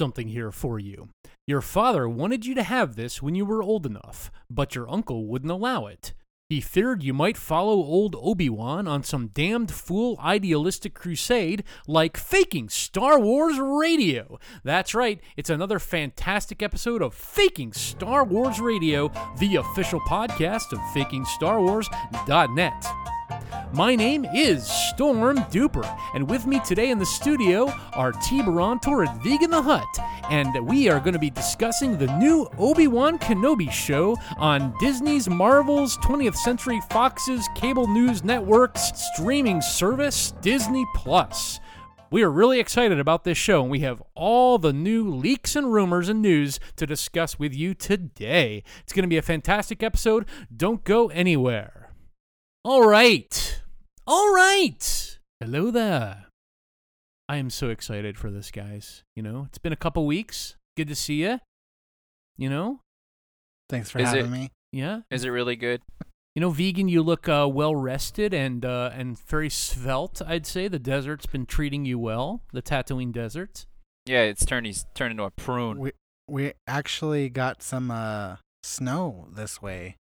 [0.00, 1.10] something here for you.
[1.46, 5.26] Your father wanted you to have this when you were old enough, but your uncle
[5.26, 6.14] wouldn't allow it.
[6.48, 12.16] He feared you might follow old Obi Wan on some damned fool idealistic crusade like
[12.16, 14.38] faking Star Wars radio.
[14.64, 20.78] That's right, it's another fantastic episode of Faking Star Wars Radio, the official podcast of
[20.94, 23.19] FakingStarWars.net.
[23.72, 28.42] My name is Storm Duper, and with me today in the studio are T.
[28.42, 29.86] Barontor and Vegan the Hut,
[30.28, 35.28] and we are going to be discussing the new Obi Wan Kenobi show on Disney's
[35.28, 41.60] Marvel's 20th Century Fox's cable news network's streaming service, Disney Plus.
[42.10, 45.72] We are really excited about this show, and we have all the new leaks and
[45.72, 48.64] rumors and news to discuss with you today.
[48.80, 50.26] It's going to be a fantastic episode.
[50.54, 51.79] Don't go anywhere.
[52.64, 53.60] All right.
[54.06, 55.18] All right.
[55.40, 56.26] Hello there.
[57.28, 59.02] I am so excited for this, guys.
[59.16, 60.56] You know, it's been a couple weeks.
[60.76, 61.40] Good to see you.
[62.36, 62.80] You know,
[63.68, 64.50] Thanks for Is having it- me.
[64.72, 65.00] yeah.
[65.10, 65.82] Is it really good?
[66.34, 70.22] You know, vegan, you look uh, well rested and uh, and very svelte.
[70.26, 72.42] I'd say the desert's been treating you well.
[72.52, 73.66] The Tatooine desert.
[74.06, 75.78] Yeah, it's turned he's turned into a prune.
[75.78, 75.92] We
[76.28, 79.96] we actually got some uh, snow this way,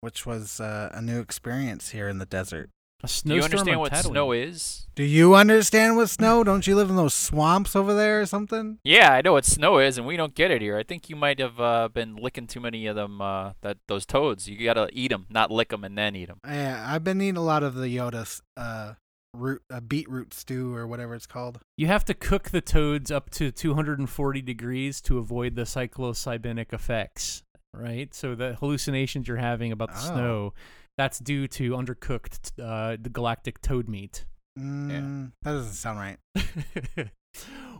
[0.00, 2.70] which was uh, a new experience here in the desert.
[3.04, 4.02] A Do you understand what Tatooine.
[4.10, 4.86] snow is?
[4.96, 6.42] Do you understand what snow?
[6.42, 8.78] Don't you live in those swamps over there or something?
[8.82, 10.76] Yeah, I know what snow is, and we don't get it here.
[10.76, 13.20] I think you might have uh, been licking too many of them.
[13.20, 14.48] Uh, that those toads.
[14.48, 16.38] You gotta eat them, not lick them and then eat them.
[16.44, 18.94] Yeah, I've been eating a lot of the Yoda s- uh,
[19.32, 21.60] root, uh, beetroot stew or whatever it's called.
[21.76, 27.44] You have to cook the toads up to 240 degrees to avoid the psilocybinic effects,
[27.74, 28.12] right?
[28.14, 30.12] So the hallucinations you're having about the Oh.
[30.14, 30.54] snow,
[30.96, 34.24] that's due to undercooked uh, the galactic toad meat.
[34.58, 36.18] Mm, That doesn't sound right.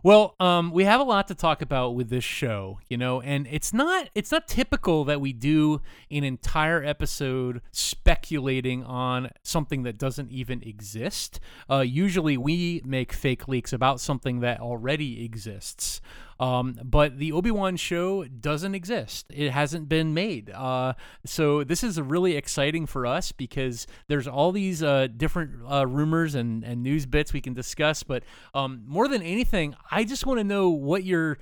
[0.04, 3.48] well, um, we have a lot to talk about with this show, you know, and
[3.50, 9.98] it's not it's not typical that we do an entire episode speculating on something that
[9.98, 11.40] doesn't even exist.
[11.68, 16.00] Uh, usually, we make fake leaks about something that already exists.
[16.40, 19.26] Um, but the Obi Wan show doesn't exist.
[19.34, 20.50] It hasn't been made.
[20.50, 20.94] Uh,
[21.26, 26.34] so this is really exciting for us because there's all these uh, different uh, rumors
[26.34, 28.02] and, and news bits we can discuss.
[28.02, 28.22] But
[28.54, 31.38] um, more than anything, I just want to know what your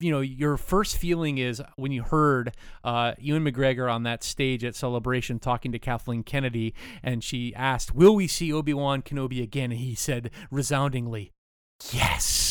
[0.00, 4.64] you know your first feeling is when you heard uh, Ewan McGregor on that stage
[4.64, 9.42] at Celebration talking to Kathleen Kennedy, and she asked, "Will we see Obi Wan Kenobi
[9.42, 11.32] again?" And he said resoundingly,
[11.92, 12.49] "Yes."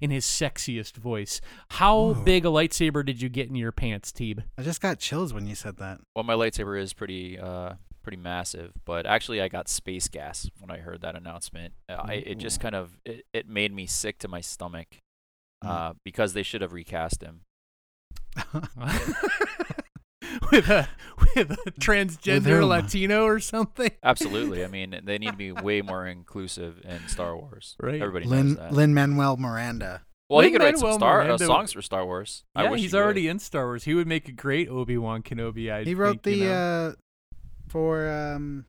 [0.00, 1.40] In his sexiest voice.
[1.70, 2.14] How Ooh.
[2.14, 4.42] big a lightsaber did you get in your pants, Teeb?
[4.58, 6.00] I just got chills when you said that.
[6.14, 10.70] Well, my lightsaber is pretty uh pretty massive, but actually I got space gas when
[10.70, 11.74] I heard that announcement.
[11.88, 14.96] Uh, I it just kind of it, it made me sick to my stomach.
[15.64, 15.68] Mm.
[15.68, 17.42] Uh, because they should have recast him.
[20.52, 20.88] with a
[21.18, 22.68] with a transgender whom?
[22.68, 23.90] Latino or something.
[24.02, 24.64] Absolutely.
[24.64, 27.76] I mean, they need to be way more inclusive in Star Wars.
[27.80, 28.00] Right.
[28.00, 28.72] Everybody Lin knows that.
[28.72, 30.02] Lin Manuel Miranda.
[30.28, 32.44] well, he could write some Star uh, songs for Star Wars.
[32.54, 33.84] I yeah, wish he's he already in Star Wars.
[33.84, 35.72] He would make a great Obi Wan Kenobi.
[35.72, 36.88] I he wrote think, the you know.
[36.88, 36.92] uh,
[37.68, 38.66] for um,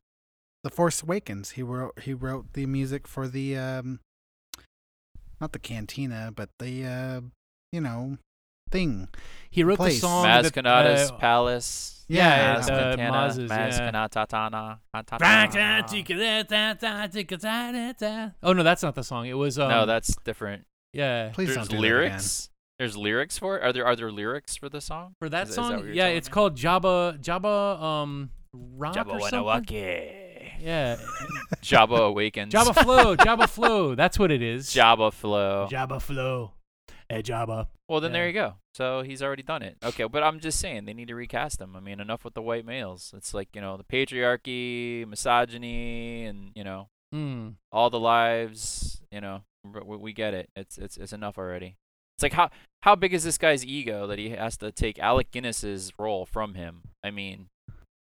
[0.62, 1.50] the Force Awakens.
[1.52, 4.00] He wrote he wrote the music for the um,
[5.40, 7.20] not the cantina, but the uh,
[7.72, 8.18] you know,
[8.74, 9.08] thing.
[9.50, 10.00] he wrote the place.
[10.00, 10.26] song.
[10.26, 12.04] Maz that, Kanata's uh, Palace.
[12.08, 13.90] Yeah, Maz uh, Cantana, Maz's, Maz yeah.
[18.42, 19.26] Oh no, that's not the song.
[19.26, 20.66] It was um, no, that's different.
[20.92, 21.30] yeah.
[21.32, 22.50] Please There's don't do lyrics.
[22.78, 23.62] There's lyrics for it.
[23.62, 25.14] Are there are there lyrics for the song?
[25.18, 26.32] For that Is- is that song, yeah, it's me?
[26.32, 29.64] called Jabba Jabba um Rock or something.
[29.64, 30.96] Jabba Yeah,
[31.62, 32.52] Jabba awakens.
[32.52, 33.94] Jabba Flow, Jabba Flow.
[33.94, 34.68] That's what it is.
[34.68, 35.68] Jabba flow.
[35.70, 36.52] Jabba Flow.
[37.14, 37.68] Hey Jabba.
[37.88, 38.54] Well, then there you go.
[38.74, 39.76] So he's already done it.
[39.84, 41.76] Okay, but I'm just saying they need to recast him.
[41.76, 43.12] I mean, enough with the white males.
[43.16, 47.50] It's like you know the patriarchy, misogyny, and you know Hmm.
[47.70, 49.00] all the lives.
[49.12, 50.48] You know, we, we get it.
[50.56, 51.76] It's it's it's enough already.
[52.16, 52.50] It's like how
[52.82, 56.54] how big is this guy's ego that he has to take Alec Guinness's role from
[56.54, 56.82] him?
[57.02, 57.46] I mean,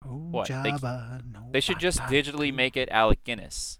[0.04, 2.12] Oh, What, they- no they should just Baba.
[2.12, 3.78] digitally make it Alec Guinness.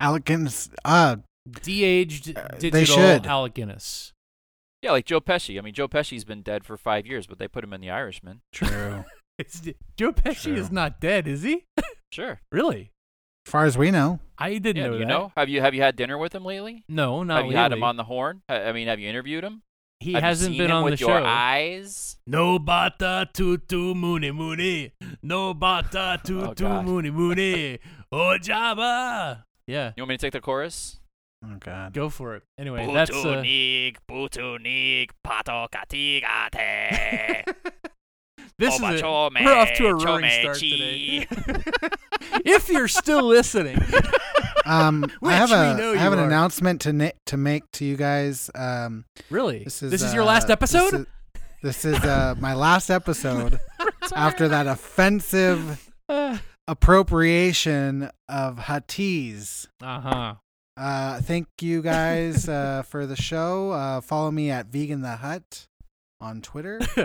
[0.00, 0.70] Alec Guinness.
[0.84, 1.16] Uh,
[1.62, 3.26] De-aged Uh, they digital should.
[3.26, 4.12] Alec Guinness.
[4.82, 5.58] Yeah, like Joe Pesci.
[5.58, 7.90] I mean, Joe Pesci's been dead for five years, but they put him in The
[7.90, 8.40] Irishman.
[8.52, 9.04] true.
[9.38, 9.62] It's,
[9.96, 10.54] Joe Pesci True.
[10.56, 11.64] is not dead, is he?
[12.12, 12.40] Sure.
[12.52, 12.92] Really?
[13.46, 14.20] as far as we know.
[14.38, 15.06] I didn't Yeah, know you that.
[15.06, 15.32] know?
[15.36, 16.84] Have you have you had dinner with him lately?
[16.88, 18.42] No, not have you had him on the horn?
[18.48, 19.62] I I mean, have you interviewed him?
[20.00, 21.24] He have hasn't you seen been him on with the your show.
[21.24, 22.18] eyes.
[22.26, 24.92] No bata tutu mooney mooney.
[25.22, 26.84] No bata tutu oh, God.
[26.84, 27.78] mooney mooney.
[28.12, 29.44] Oh Jabba.
[29.66, 29.92] Yeah.
[29.96, 31.00] You want me to take the chorus?
[31.44, 31.92] Oh God.
[31.92, 32.42] Go for it.
[32.58, 37.44] Anyway, that's uh, Butunik, Butunik, Patokatigate.
[38.58, 41.28] this is a, Obachome, we're off to a roaring start Chomechi.
[41.28, 41.62] today.
[42.44, 43.80] if you're still listening,
[44.64, 46.28] Um, Which I have we a know I have you an are.
[46.28, 48.48] announcement to na- to make to you guys.
[48.54, 50.92] Um, really, this is your uh, last episode.
[50.92, 51.06] This is,
[51.62, 53.58] this is uh, my last episode
[54.14, 56.38] after that offensive uh
[56.68, 59.66] appropriation of Huttese.
[59.82, 60.34] Uh huh.
[60.76, 63.70] Uh, thank you guys uh, for the show.
[63.72, 65.66] Uh, follow me at Vegan the Hut
[66.20, 66.80] on Twitter.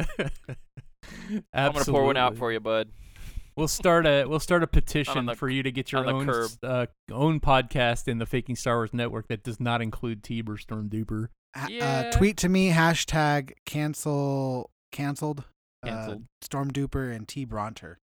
[1.54, 2.90] I'm gonna pour one out for you, bud.
[3.56, 6.30] We'll start a we'll start a petition the- for you to get your own
[6.64, 11.28] uh, own podcast in the Faking Star Wars network that does not include Tiber Stormduper.
[11.56, 11.86] Ha- Yeah.
[11.86, 15.44] uh, tweet to me hashtag cancel canceled.
[15.84, 16.24] Canceled.
[16.24, 17.96] Uh, Stormduper and T Bronter.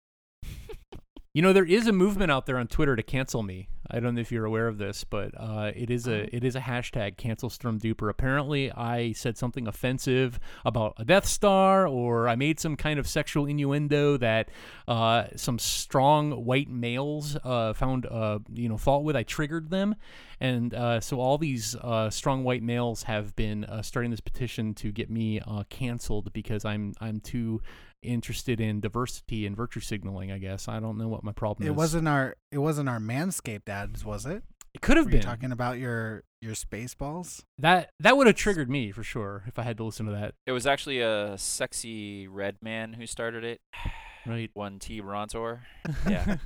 [1.34, 3.68] You know there is a movement out there on Twitter to cancel me.
[3.90, 6.56] I don't know if you're aware of this, but uh, it is a it is
[6.56, 8.08] a hashtag cancel Stormduper.
[8.08, 13.06] Apparently, I said something offensive about a Death Star, or I made some kind of
[13.06, 14.48] sexual innuendo that
[14.88, 19.16] uh, some strong white males uh, found uh, you know fault with.
[19.16, 19.96] I triggered them,
[20.40, 24.74] and uh, so all these uh, strong white males have been uh, starting this petition
[24.74, 27.60] to get me uh, canceled because I'm I'm too
[28.04, 30.30] interested in diversity and virtue signaling.
[30.32, 31.74] I guess I don't know what my problem It is.
[31.74, 34.42] It wasn't our it wasn't our Manscaped ads, was it?
[34.74, 37.44] It could have Were you been talking about your your space balls?
[37.58, 37.90] that.
[38.00, 40.34] That would have triggered me for sure if I had to listen to that.
[40.46, 43.60] It was actually a sexy red man who started it.
[44.26, 44.50] Right.
[44.54, 45.60] One T Brontor.
[46.08, 46.36] Yeah.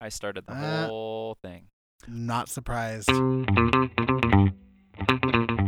[0.00, 1.66] I started the Uh, whole thing.
[2.06, 3.10] Not surprised.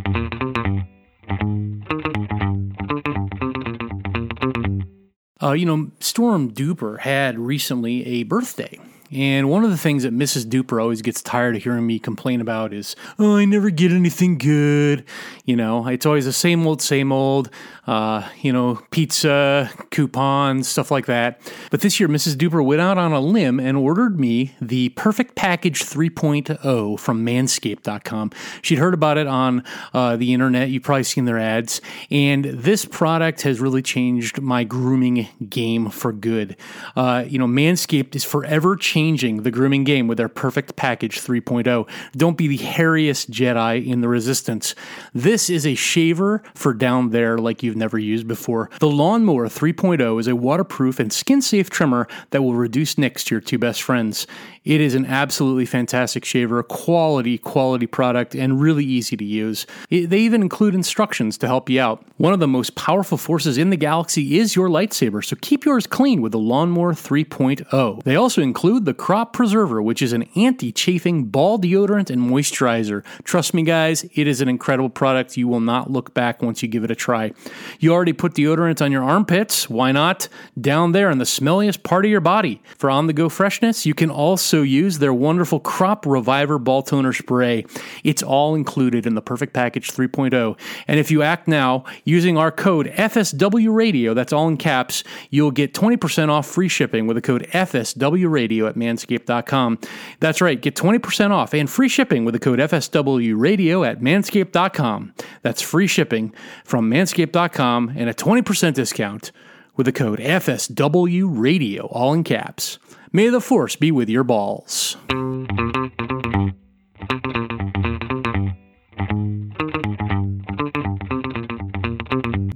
[5.43, 8.79] Uh, you know, Storm Duper had recently a birthday.
[9.17, 10.45] And one of the things that Mrs.
[10.45, 14.37] Duper always gets tired of hearing me complain about is, oh, I never get anything
[14.37, 15.07] good.
[15.47, 17.49] You know, it's always the same old, same old,
[17.87, 21.41] uh, you know, pizza, coupons, stuff like that.
[21.71, 22.35] But this year, Mrs.
[22.35, 28.33] Duper went out on a limb and ordered me the Perfect Package 3.0 from manscaped.com.
[28.61, 29.65] She'd heard about it on
[29.95, 30.69] uh, the internet.
[30.69, 31.81] You've probably seen their ads.
[32.11, 36.59] And this product has really changed my grooming game for good.
[36.95, 41.88] Uh, you know, Manscaped is forever changing the grooming game with their Perfect Package 3.0.
[42.17, 44.75] Don't be the hairiest Jedi in the Resistance.
[45.14, 48.69] This is a shaver for down there like you've never used before.
[48.81, 53.37] The Lawnmower 3.0 is a waterproof and skin safe trimmer that will reduce nicks to
[53.37, 54.26] your two best friends.
[54.67, 59.65] It is an absolutely fantastic shaver, a quality, quality product, and really easy to use.
[59.91, 62.03] It- they even include instructions to help you out.
[62.17, 65.87] One of the most powerful forces in the galaxy is your lightsaber, so keep yours
[65.87, 68.01] clean with the Lawnmower 3.0.
[68.05, 73.05] They also include the Crop Preserver, which is an anti chafing ball deodorant and moisturizer.
[73.23, 75.37] Trust me, guys, it is an incredible product.
[75.37, 77.31] You will not look back once you give it a try.
[77.79, 79.71] You already put deodorant on your armpits.
[79.71, 80.29] Why not?
[80.61, 82.61] Down there in the smelliest part of your body.
[82.79, 87.12] For on the go freshness, you can also use their wonderful Crop Reviver Ball Toner
[87.12, 87.64] Spray.
[88.05, 90.58] It's all included in the Perfect Package 3.0.
[90.87, 95.50] And if you act now using our code FSW Radio, that's all in caps, you'll
[95.50, 99.79] get 20% off free shipping with the code FSW Radio at manscaped.com.
[100.20, 105.15] That's right, get 20% off and free shipping with the code FSW Radio at manscaped.com.
[105.43, 106.34] That's free shipping
[106.65, 109.32] from manscaped.com and a 20% discount
[109.77, 112.79] with the code FSW Radio, all in caps.
[113.13, 114.96] May the force be with your balls.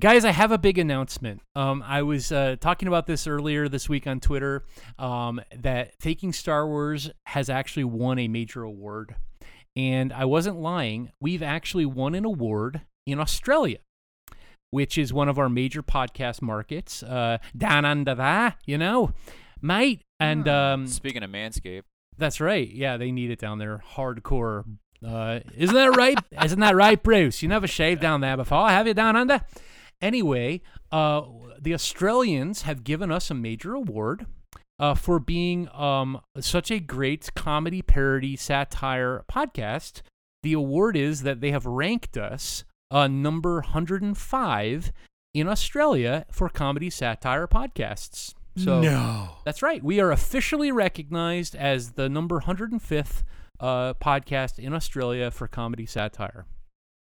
[0.00, 1.42] Guys, I have a big announcement.
[1.54, 4.64] Um, I was uh, talking about this earlier this week on Twitter
[4.98, 9.14] um, that Faking Star Wars has actually won a major award.
[9.76, 11.12] And I wasn't lying.
[11.20, 13.78] We've actually won an award in Australia,
[14.70, 17.02] which is one of our major podcast markets.
[17.02, 19.12] Uh, down under there, you know,
[19.62, 20.02] mate.
[20.18, 21.82] And um, Speaking of Manscaped,
[22.18, 22.70] that's right.
[22.70, 24.64] Yeah, they need it down there, hardcore.
[25.06, 26.18] Uh, isn't that right?
[26.44, 27.42] isn't that right, Bruce?
[27.42, 29.40] You never shaved down there before, I have you, down under?
[30.02, 30.62] Anyway,
[30.92, 31.22] uh,
[31.58, 34.26] the Australians have given us a major award
[34.78, 40.02] uh, for being um, such a great comedy parody satire podcast.
[40.42, 44.92] The award is that they have ranked us uh, number 105
[45.34, 48.34] in Australia for comedy satire podcasts.
[48.56, 49.28] So no.
[49.44, 49.82] that's right.
[49.82, 53.22] We are officially recognized as the number 105th
[53.60, 56.46] uh, podcast in Australia for comedy satire.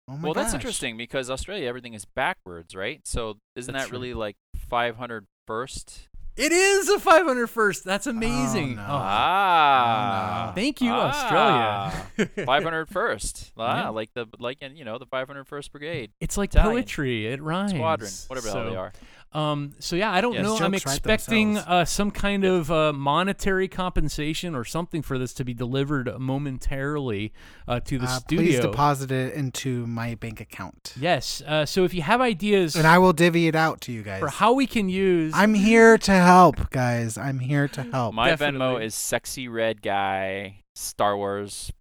[0.09, 3.01] Oh my well, that's interesting because Australia everything is backwards, right?
[3.05, 3.99] So isn't That's that true.
[3.99, 4.35] really like
[4.71, 6.07] 501st
[6.37, 7.83] It is a 501st.
[7.83, 8.75] That's amazing.
[8.75, 8.81] no.
[8.83, 10.51] Oh, Ah.
[10.55, 11.91] Thank you, Ah.
[12.17, 12.45] Australia.
[12.45, 13.51] 501st.
[13.57, 13.89] Ah, Yeah.
[13.89, 16.73] like the like in you know the 501st Brigade It's like Italian.
[16.83, 17.27] poetry.
[17.27, 17.71] It rhymes.
[17.73, 18.93] Squadron, whatever the hell they are.
[19.33, 20.43] Um, so yeah, I don't Yes.
[20.43, 20.57] know.
[20.57, 25.53] I'm expecting uh, some kind of uh, monetary compensation or something for this to be
[25.53, 27.31] delivered momentarily
[27.67, 31.41] uh, to the Uh, please deposit it into my bank account, yes.
[31.47, 34.19] Uh, so if you have ideas and I will divvy it out to you guys.
[34.19, 37.17] for how we can use, I'm here to help, guys.
[37.17, 38.13] I'm here to help.
[38.13, 38.85] My Venmo definitely.
[38.85, 41.71] is sexy red guy Star Wars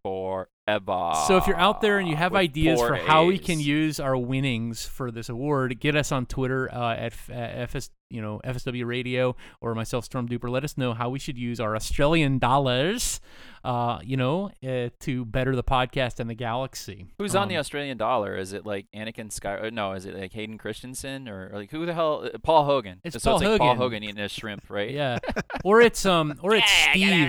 [0.79, 1.13] forever.
[1.27, 4.17] So if you're out there and you have ideas for how we can use our
[4.17, 8.85] winnings for this award, get us on Twitter uh, at F- FS, you know, FSW
[8.87, 10.49] Radio or myself, Storm Duper.
[10.51, 13.21] Let us know how we should use our Australian dollars,
[13.65, 17.07] uh, you know, uh, to better the podcast and the galaxy.
[17.19, 18.37] Who's on Um, the Australian dollar?
[18.37, 19.57] Is it like Anakin Sky?
[19.59, 22.29] uh, No, is it like Hayden Christensen or, or like who the hell?
[22.33, 23.01] uh, Paul Hogan.
[23.05, 23.79] It's so Paul it's like Paul Hogan.
[23.83, 24.91] Hogan eating a shrimp, right?
[24.91, 25.19] Yeah,
[25.65, 27.29] or it's um, or it's Steve.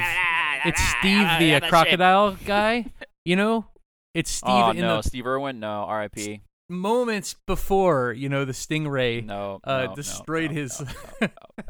[0.64, 2.86] It's Steve, the uh, crocodile guy.
[3.24, 3.68] You know,
[4.16, 5.60] it's Steve Oh in no, the Steve Irwin.
[5.60, 6.42] No, R.I.P.
[6.70, 9.24] moments before you know the stingray.
[9.24, 10.80] No, uh, no, destroyed no, his-
[11.22, 11.28] no,
[11.60, 11.64] no.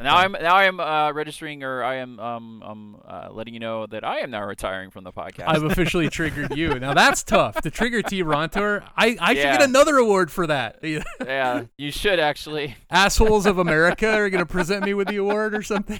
[0.00, 3.86] now I'm now I'm uh, registering or I am um um uh, letting you know
[3.86, 5.48] that I am now retiring from the podcast.
[5.48, 6.78] I've officially triggered you.
[6.78, 7.60] Now that's tough.
[7.62, 10.78] To trigger T Rontor, I, I should get another award for that.
[10.82, 12.76] yeah, you should actually.
[12.88, 15.98] Assholes of America are gonna present me with the award or something.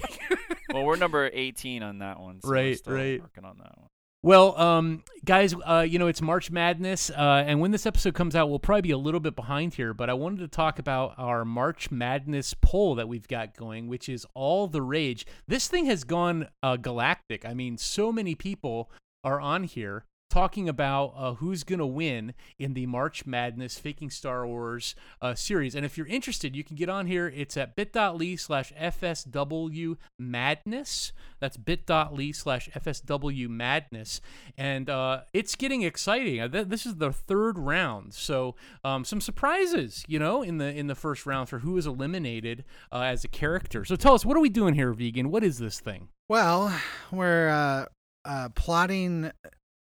[0.73, 2.39] Well, we're number 18 on that one.
[2.41, 3.21] So Right, right.
[3.21, 3.87] Working on that one.
[4.25, 8.35] Well, um, guys, uh, you know it's March Madness, uh, and when this episode comes
[8.35, 9.93] out, we'll probably be a little bit behind here.
[9.93, 14.09] But I wanted to talk about our March Madness poll that we've got going, which
[14.09, 15.27] is all the rage.
[15.47, 17.45] This thing has gone uh, galactic.
[17.45, 18.89] I mean, so many people
[19.23, 24.09] are on here talking about uh, who's going to win in the March Madness Faking
[24.09, 25.75] Star Wars uh, series.
[25.75, 27.31] And if you're interested, you can get on here.
[27.33, 31.13] It's at bit.ly slash FSW Madness.
[31.39, 34.19] That's bit.ly slash FSW Madness.
[34.57, 36.41] And uh, it's getting exciting.
[36.41, 38.13] Uh, This is the third round.
[38.13, 41.87] So um, some surprises, you know, in the in the first round for who is
[41.87, 43.85] eliminated uh, as a character.
[43.85, 45.31] So tell us, what are we doing here, Vegan?
[45.31, 46.09] What is this thing?
[46.27, 46.77] Well,
[47.09, 47.85] we're uh,
[48.25, 49.31] uh, plotting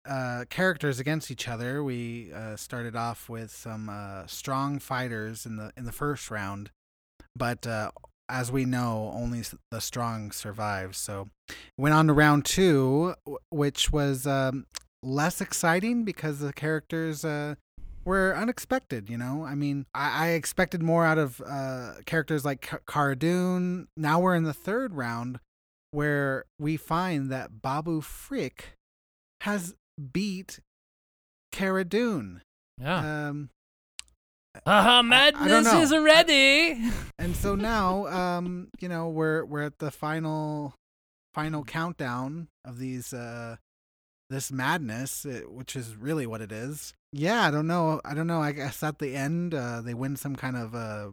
[0.10, 1.84] uh, characters against each other.
[1.84, 6.72] We uh, started off with some uh, strong fighters in the in the first round,
[7.36, 7.92] but uh,
[8.28, 10.96] as we know, only the strong survive.
[10.96, 11.30] So,
[11.78, 13.13] went on to round two,
[13.51, 14.66] which was um,
[15.04, 17.24] less exciting because the characters.
[17.24, 17.56] Uh,
[18.06, 19.44] were unexpected, you know.
[19.44, 23.88] I mean, I, I expected more out of uh, characters like Ca- Cara Dune.
[23.96, 25.39] Now we're in the third round,
[25.92, 28.78] where we find that Babu Frick
[29.42, 29.75] has
[30.13, 30.60] beat
[31.51, 32.41] Cara Dune.
[32.82, 33.27] Yeah.
[33.29, 33.50] Um,
[34.65, 36.89] Uh-huh, I don't madness is ready.
[37.18, 40.74] and so now, um, you know, we're we're at the final
[41.34, 43.58] final countdown of these uh
[44.29, 46.94] this madness, uh, which is really what it is.
[47.13, 48.00] Yeah, I don't know.
[48.06, 48.41] I don't know.
[48.41, 51.12] I guess at the end, uh, they win some kind of uh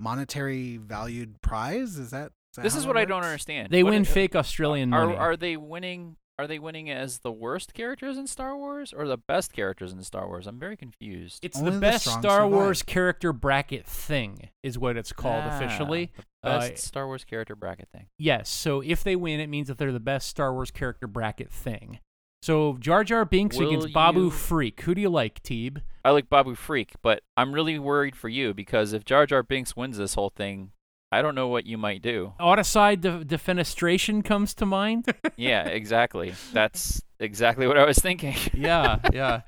[0.00, 1.98] monetary valued prize.
[1.98, 2.32] Is that?
[2.56, 3.68] that This is it what I don't understand.
[3.70, 5.18] They What win i- fake Australian Are money.
[5.18, 6.16] are they winning?
[6.38, 10.02] Are they winning as the worst characters in Star Wars or the best characters in
[10.02, 10.46] Star Wars?
[10.46, 11.44] I'm very confused.
[11.44, 12.52] it's Only the the best strong Star survive.
[12.52, 16.10] Wars character bracket thing, is what it's called Ah, officially.
[16.16, 18.06] the best Uh, Star Wars character bracket thing.
[18.18, 18.48] Yes.
[18.48, 22.00] So if they win, it means that they're the best Star Wars character bracket thing.
[22.42, 24.80] So Jar Jar Binks Will against Babu you- Freak.
[24.80, 25.82] Who do you like, Teeb?
[26.04, 29.76] I like Babu Freak, but I'm really worried for you because if Jar Jar Binks
[29.76, 30.72] wins this whole thing,
[31.12, 32.32] I don't know what you might do.
[32.40, 35.14] Autoside de- defenestration comes to mind.
[35.36, 36.32] yeah, exactly.
[36.54, 38.34] That's exactly what I was thinking.
[38.54, 39.42] yeah, yeah.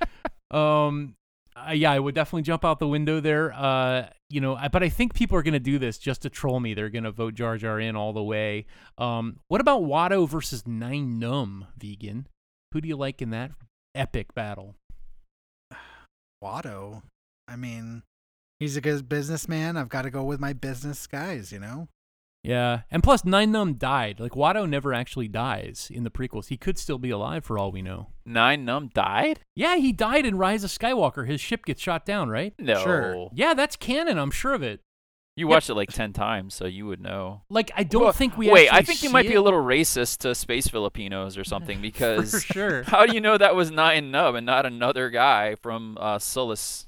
[0.50, 1.16] Um,
[1.56, 3.54] uh, yeah, I would definitely jump out the window there.
[3.54, 6.61] Uh, you know, I, but I think people are gonna do this just to troll
[6.61, 6.75] me.
[6.75, 8.66] They're gonna vote Jar Jar in all the way.
[8.99, 12.26] Um, what about Watto versus Nine Num Vegan?
[12.73, 13.52] Who do you like in that
[13.94, 14.75] epic battle?
[16.44, 17.02] Watto.
[17.49, 18.02] I mean,
[18.64, 19.76] he's a good businessman.
[19.76, 21.52] I've got to go with my business guys.
[21.52, 21.88] You know.
[22.42, 24.21] Yeah, and plus Nine Numb died.
[24.21, 26.49] Like Watto never actually dies in the prequels.
[26.49, 28.09] He could still be alive for all we know.
[28.26, 29.40] Nine Numb died?
[29.56, 31.26] Yeah, he died in Rise of Skywalker.
[31.26, 32.52] His ship gets shot down, right?
[32.59, 32.83] No.
[32.83, 33.30] Sure.
[33.33, 34.18] Yeah, that's canon.
[34.18, 34.80] I'm sure of it.
[35.37, 37.42] You watched it like 10 times, so you would know.
[37.49, 39.42] Like I don't Well, think we Wait, I actually think you see might be a
[39.42, 42.83] little racist to space Filipinos or something for because sure.
[42.87, 46.87] how do you know that was Nine Nub and not another guy from uh, Solus?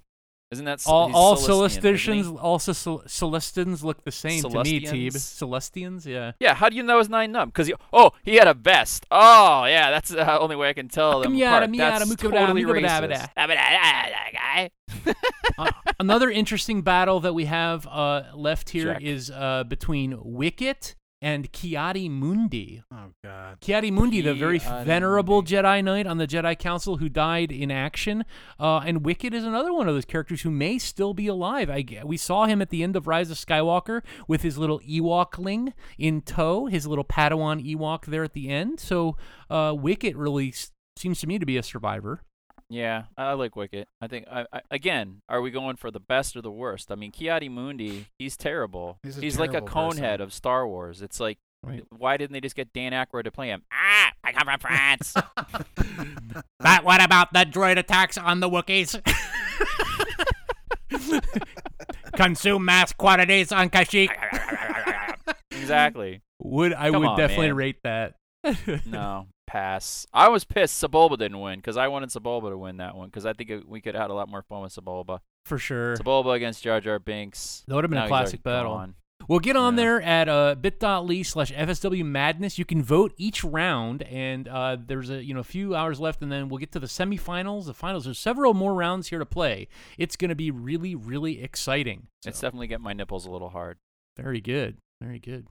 [0.52, 1.82] Isn't that all all Celestian.
[1.82, 5.12] Celestians, all Cel- Celestians look the same to me, Teeb.
[5.12, 5.40] Celestians?
[5.42, 6.32] Celestians, yeah.
[6.38, 7.48] Yeah, how do you know it was Nine Nub?
[7.52, 9.06] Because oh, he had a vest.
[9.10, 11.72] Oh, yeah, that's the only way I can tell them apart.
[11.72, 14.32] That's totally bada, muka bada, racist.
[14.32, 14.70] guy.
[15.58, 19.02] Uh, another interesting battle that we have uh, left here Check.
[19.02, 22.82] is uh, between Wicket and Ki-Adi-Mundi.
[22.92, 23.58] Oh God.
[23.60, 25.54] Ki-Adi-Mundi, the very Ki-Adi venerable Mundi.
[25.56, 28.24] Jedi Knight on the Jedi Council who died in action,
[28.60, 31.70] uh, and Wicket is another one of those characters who may still be alive.
[31.70, 35.72] I, we saw him at the end of Rise of Skywalker with his little Ewokling
[35.98, 38.78] in tow, his little Padawan Ewok there at the end.
[38.80, 39.16] So
[39.50, 42.22] uh, Wicket really s- seems to me to be a survivor.
[42.68, 43.86] Yeah, I like Wicket.
[44.00, 46.90] I think I, I, again, are we going for the best or the worst?
[46.90, 48.98] I mean, Ki-Adi-Mundi, he's terrible.
[49.04, 50.20] He's a like a terrible conehead person.
[50.22, 51.00] of Star Wars.
[51.02, 51.82] It's like, Right.
[51.90, 53.62] why didn't they just get Dan Aykroyd to play him?
[53.72, 55.14] Ah, I come from France.
[56.60, 59.00] But what about the droid attacks on the Wookiees?
[62.16, 64.10] Consume mass quantities on Kashyyyk.
[65.52, 66.22] exactly.
[66.42, 67.56] Would I Come would on, definitely man.
[67.56, 68.14] rate that.
[68.86, 70.06] No, pass.
[70.12, 73.24] I was pissed Sebulba didn't win because I wanted Sebulba to win that one because
[73.26, 75.20] I think it, we could have had a lot more fun with Sebulba.
[75.44, 75.96] For sure.
[75.96, 77.64] Sebulba against Jar Jar Binks.
[77.66, 78.74] That would have been Now a classic battle.
[78.74, 78.94] gone.
[79.28, 79.82] Well, get on Yeah.
[79.82, 82.58] there at uh, bit.ly slash FSW Madness.
[82.58, 86.22] You can vote each round, and uh, there's a you know a few hours left,
[86.22, 88.04] and then we'll get to the semifinals, the finals.
[88.04, 89.68] There's several more rounds here to play.
[89.98, 92.08] It's going to be really, really exciting.
[92.24, 93.78] It's definitely getting my nipples a little hard.
[94.16, 95.48] very good, very good.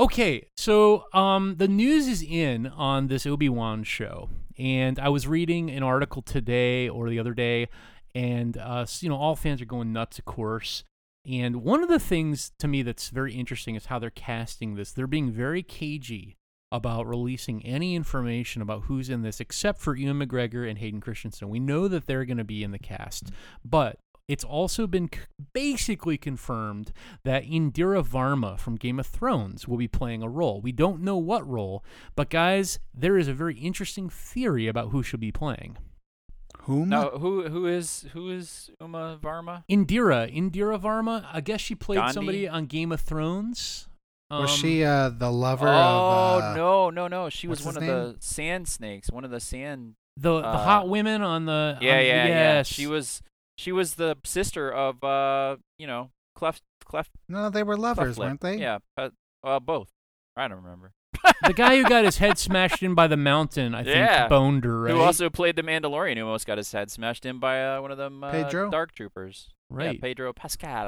[0.00, 5.28] Okay, so um, the news is in on this Obi Wan show, and I was
[5.28, 7.68] reading an article today or the other day,
[8.14, 10.84] and uh, you know all fans are going nuts, of course.
[11.26, 14.90] And one of the things to me that's very interesting is how they're casting this.
[14.90, 16.38] They're being very cagey
[16.72, 21.50] about releasing any information about who's in this, except for Ewan McGregor and Hayden Christensen.
[21.50, 23.98] We know that they're going to be in the cast, but
[24.30, 25.20] it's also been c-
[25.52, 26.92] basically confirmed
[27.24, 30.60] that Indira Varma from Game of Thrones will be playing a role.
[30.60, 31.84] We don't know what role,
[32.16, 35.76] but guys, there is a very interesting theory about who she'll be playing.
[36.64, 36.88] Whom?
[36.90, 39.64] Now, who who is who is Uma Varma?
[39.70, 41.24] Indira, Indira Varma.
[41.32, 42.12] I guess she played Gandhi?
[42.14, 43.88] somebody on Game of Thrones.
[44.30, 46.42] Was Um, she uh, the lover oh of?
[46.44, 47.30] Uh, no no no!
[47.30, 49.10] She was one his of the sand snakes.
[49.10, 49.94] One of the sand.
[50.16, 52.62] the the uh, hot women on the Yeah on- yeah yeah.
[52.62, 53.22] She was
[53.60, 57.10] she was the sister of uh you know Cleft Cleft.
[57.28, 58.18] No, they were lovers, Cleflip.
[58.18, 58.56] weren't they?
[58.56, 59.10] Yeah, uh,
[59.44, 59.88] uh, both.
[60.36, 60.92] I don't remember.
[61.46, 63.74] the guy who got his head smashed in by the mountain.
[63.74, 64.26] I think Yeah.
[64.28, 64.94] boned her, right?
[64.94, 66.16] Who also played the Mandalorian?
[66.16, 68.70] Who almost got his head smashed in by uh, one of them uh, Pedro?
[68.70, 69.50] Dark Troopers.
[69.68, 69.94] right.
[69.96, 70.86] Yeah, Pedro Pascal.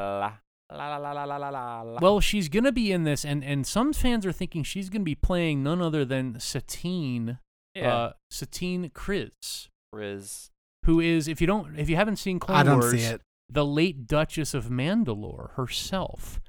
[0.72, 1.82] La la la la la la la.
[1.82, 1.98] la.
[2.00, 5.14] Well, she's gonna be in this, and and some fans are thinking she's gonna be
[5.14, 7.38] playing none other than Satine,
[7.74, 10.48] yeah, uh, Satine Kryze, Riz.
[10.84, 13.20] Who is if you don't if you haven't seen Clone I don't Wars, see it.
[13.48, 16.40] the late Duchess of Mandalore herself.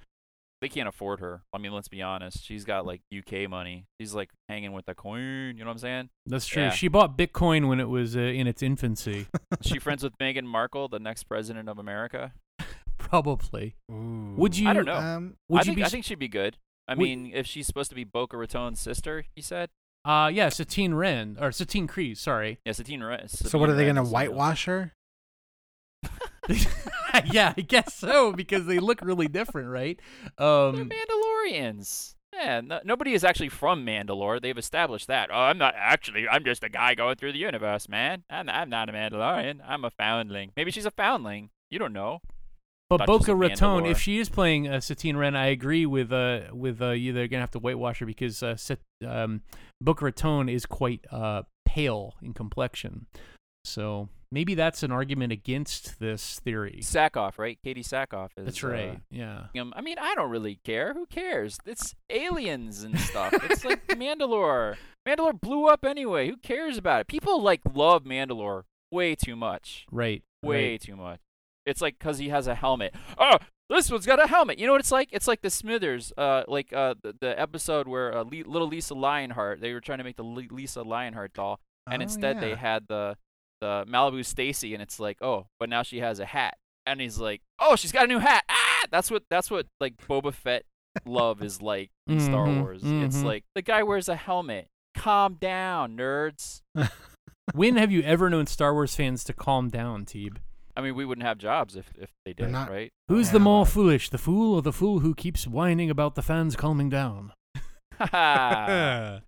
[0.62, 1.42] They can't afford her.
[1.54, 2.42] I mean, let's be honest.
[2.46, 3.86] She's got like UK money.
[4.00, 5.58] She's like hanging with the queen.
[5.58, 6.10] You know what I'm saying?
[6.26, 6.64] That's true.
[6.64, 6.70] Yeah.
[6.70, 9.28] She bought Bitcoin when it was uh, in its infancy,
[9.62, 12.32] Is she friends with Meghan Markle, the next president of America?
[12.98, 13.76] probably.
[13.92, 14.34] Ooh.
[14.38, 14.70] Would you?
[14.70, 14.96] I don't know.
[14.96, 15.84] Um, Would I you think be?
[15.84, 16.58] I think she'd be good.
[16.88, 19.70] I Would- mean, if she's supposed to be Boca Raton's sister, you said.
[20.06, 22.18] Uh, yeah, Satine Wren or Satine Kryze.
[22.18, 22.60] Sorry.
[22.66, 24.94] Yeah, Satine Re- so what are they gonna whitewash her?
[27.26, 30.00] yeah, I guess so because they look really different, right?
[30.38, 32.16] They're Um, Mandalorians.
[32.34, 34.42] Yeah, no, nobody is actually from Mandalore.
[34.42, 35.30] They've established that.
[35.32, 36.28] Oh, I'm not actually.
[36.28, 38.24] I'm just a guy going through the universe, man.
[38.30, 39.60] I'm, I'm not a Mandalorian.
[39.66, 40.52] I'm a foundling.
[40.58, 41.52] Maybe she's a foundling.
[41.70, 42.20] You don't know.
[42.98, 46.82] But Boca Raton, if she is playing uh, Satine Wren, I agree with uh with
[46.82, 47.14] uh you.
[47.14, 49.42] They're gonna have to whitewash her because uh, Sat- um,
[49.82, 53.08] Boca Raton is quite uh pale in complexion.
[53.66, 56.80] So maybe that's an argument against this theory.
[56.82, 57.58] Sackhoff, right?
[57.66, 58.46] Katee Sackhoff is.
[58.46, 59.02] That's uh, right.
[59.10, 59.46] Yeah.
[59.60, 60.94] Um, I mean, I don't really care.
[60.94, 61.58] Who cares?
[61.66, 63.34] It's aliens and stuff.
[63.50, 64.76] it's like Mandalore.
[65.08, 66.28] Mandalore blew up anyway.
[66.28, 67.08] Who cares about it?
[67.08, 69.86] People like love Mandalore way too much.
[69.92, 70.24] Right.
[70.44, 70.82] Way right.
[70.82, 71.20] too much.
[71.66, 72.94] It's like because he has a helmet.
[73.18, 73.38] Oh,
[73.70, 74.60] this one's got a helmet.
[74.60, 75.10] You know what it's like?
[75.12, 78.94] It's like the Smithers, uh, like uh, the, the episode where uh, Le- little Lisa
[78.94, 79.62] Lionheart.
[79.62, 82.88] They were trying to make the Le- Lisa Lionheart doll, and Oh, instead they had
[82.88, 83.16] the
[83.62, 87.18] the Malibu Stacy, and it's like, oh, but now she has a hat, and he's
[87.18, 88.44] like, oh, she's got a new hat.
[88.50, 90.64] Ah, that's what that's what like Boba Fett
[91.06, 92.82] love is like in Star Mhm, Wars.
[92.84, 93.24] It's mhm.
[93.24, 94.68] like the guy wears a helmet.
[94.96, 96.62] Calm down, nerds.
[97.54, 100.38] when have you ever known Star Wars fans to calm down, Teeb?
[100.76, 102.92] I mean, we wouldn't have jobs if if they did, not- right?
[103.08, 106.16] Who's Yeah, the more but- foolish, the fool or the fool who keeps whining about
[106.16, 107.34] the fans calming down?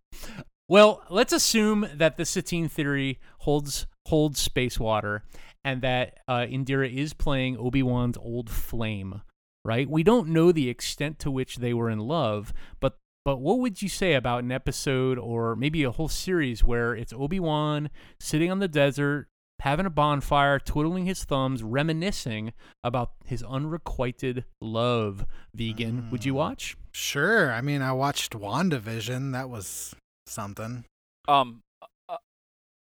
[0.67, 5.23] well, let's assume that the Satine theory holds holds space water,
[5.63, 9.21] and that uh, Indira is playing Obi Wan's old flame.
[9.63, 9.89] Right?
[9.89, 13.81] We don't know the extent to which they were in love, but but what would
[13.81, 18.51] you say about an episode or maybe a whole series where it's Obi Wan sitting
[18.51, 19.27] on the desert,
[19.59, 25.25] having a bonfire, twiddling his thumbs, reminiscing about his unrequited love.
[25.55, 26.37] Vegan, would you Mm.
[26.37, 26.77] watch?
[26.93, 27.51] Sure.
[27.51, 29.31] I mean, I watched WandaVision.
[29.33, 29.95] That was
[30.27, 30.85] something.
[31.27, 31.61] Um.
[31.81, 32.17] Uh,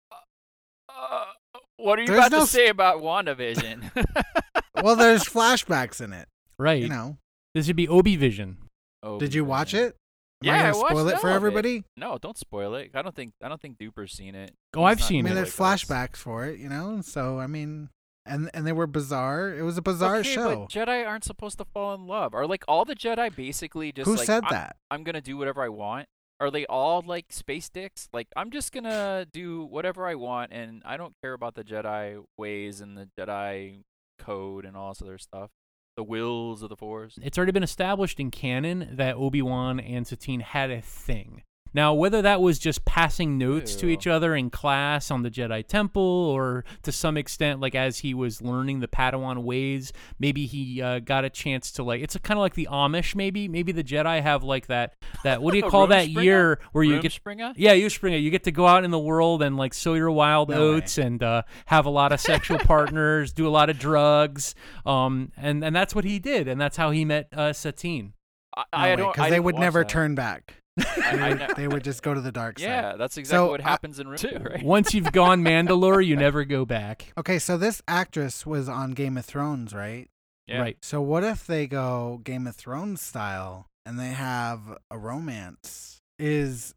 [0.09, 0.13] uh,
[0.89, 1.25] uh,
[1.77, 3.91] what are you There's about no to say about WandaVision?
[4.83, 6.27] Well, there's flashbacks in it.
[6.57, 6.81] Right.
[6.81, 7.17] You know.
[7.53, 8.57] This would be Obi Vision.
[9.03, 9.95] Oh, Did you watch it?
[10.43, 11.47] Am Yeah, I I gonna watched spoil it for all of it.
[11.47, 11.83] everybody?
[11.97, 12.91] No, don't spoil it.
[12.95, 14.53] I don't think I don't think Duper's seen it.
[14.75, 15.83] Oh, He's I've not seen I mean, cool there's like us.
[15.83, 17.01] flashbacks for it, you know.
[17.01, 17.89] So I mean,
[18.25, 19.53] and and they were bizarre.
[19.53, 20.61] It was a bizarre okay, show.
[20.61, 22.33] but Jedi aren't supposed to fall in love.
[22.33, 24.75] Are like all the Jedi basically just Who like said "I'm- that?
[24.89, 26.07] I'm gonna do whatever I want?
[26.39, 28.09] Are they all like space dicks?
[28.11, 32.23] Like I'm just gonna do whatever I want, and I don't care about the Jedi
[32.37, 33.81] ways and the Jedi
[34.17, 35.51] code and all this other stuff.
[35.97, 37.19] The wills of the Force.
[37.21, 41.43] It's already been established in canon that Obi Wan and Satine had a thing.
[41.73, 45.65] Now, whether that was just passing notes to each other in class on the Jedi
[45.65, 50.81] Temple, or to some extent, like as he was learning the Padawan ways, maybe he
[50.81, 52.01] uh, got a chance to like.
[52.01, 53.47] It's kind of like the Amish, maybe.
[53.47, 54.95] Maybe the Jedi have like that.
[55.23, 56.23] That what do you call that Rumspringa?
[56.23, 57.53] year where you get Rumspringa?
[57.55, 58.17] yeah, you Springer.
[58.17, 60.61] You get to go out in the world and like sow your wild No way.
[60.77, 64.55] oats and uh, have a lot of sexual partners, do a lot of drugs,
[64.85, 68.13] um, and and that's what he did, and that's how he met uh, Satine.
[68.57, 69.13] I, No I don't.
[69.13, 69.89] because they would never that.
[69.89, 70.55] turn back.
[70.79, 70.83] I-
[71.15, 72.65] They I would, they would just go to the dark side.
[72.65, 74.63] Yeah, that's exactly So, what uh, happens in Room Two, right?
[74.63, 77.11] Once you've gone Mandalore, you never go back.
[77.17, 80.09] Okay, so this actress was on Game of Thrones, right?
[80.47, 80.61] Yeah.
[80.61, 80.77] Right.
[80.81, 85.99] So what if they go Game of Thrones style and they have a romance?
[86.19, 86.73] Is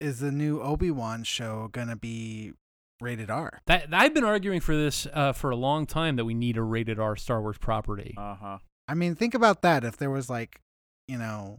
[0.00, 2.52] is the new Obi Wan show gonna be
[3.00, 3.60] rated R?
[3.66, 6.62] That I've been arguing for this uh, for a long time that we need a
[6.62, 8.14] rated R Star Wars property.
[8.16, 8.58] Uh huh.
[8.88, 9.82] I mean, think about that.
[9.84, 10.60] If there was like,
[11.08, 11.58] you know,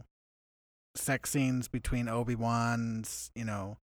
[0.98, 3.78] sex scenes between Obi Wan's, you know,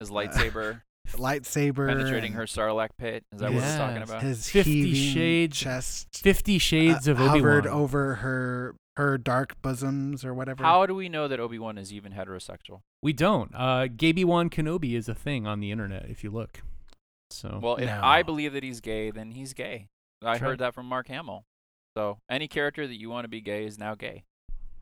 [0.00, 3.24] His lightsaber lightsaber, penetrating and her Sarlacc pit.
[3.32, 4.08] Is that what he's talking Yes.
[4.10, 4.22] about?
[4.22, 7.74] his Fifty heaving Shades- chest, Fifty Shades uh, of Obi hovered Wan.
[7.74, 10.62] over her her dark bosoms or whatever.
[10.62, 12.80] How do we know that Obi Wan is even heterosexual?
[13.02, 13.50] We don't.
[13.54, 16.60] Uh, Gaby Wan Kenobi is a thing on the internet if you look.
[17.30, 18.00] So Well, if No.
[18.02, 19.86] I believe that he's gay, then he's gay.
[20.22, 20.48] I Sure.
[20.48, 21.44] heard that from Mark Hamill.
[21.96, 24.24] So any character that you want to be gay is now gay.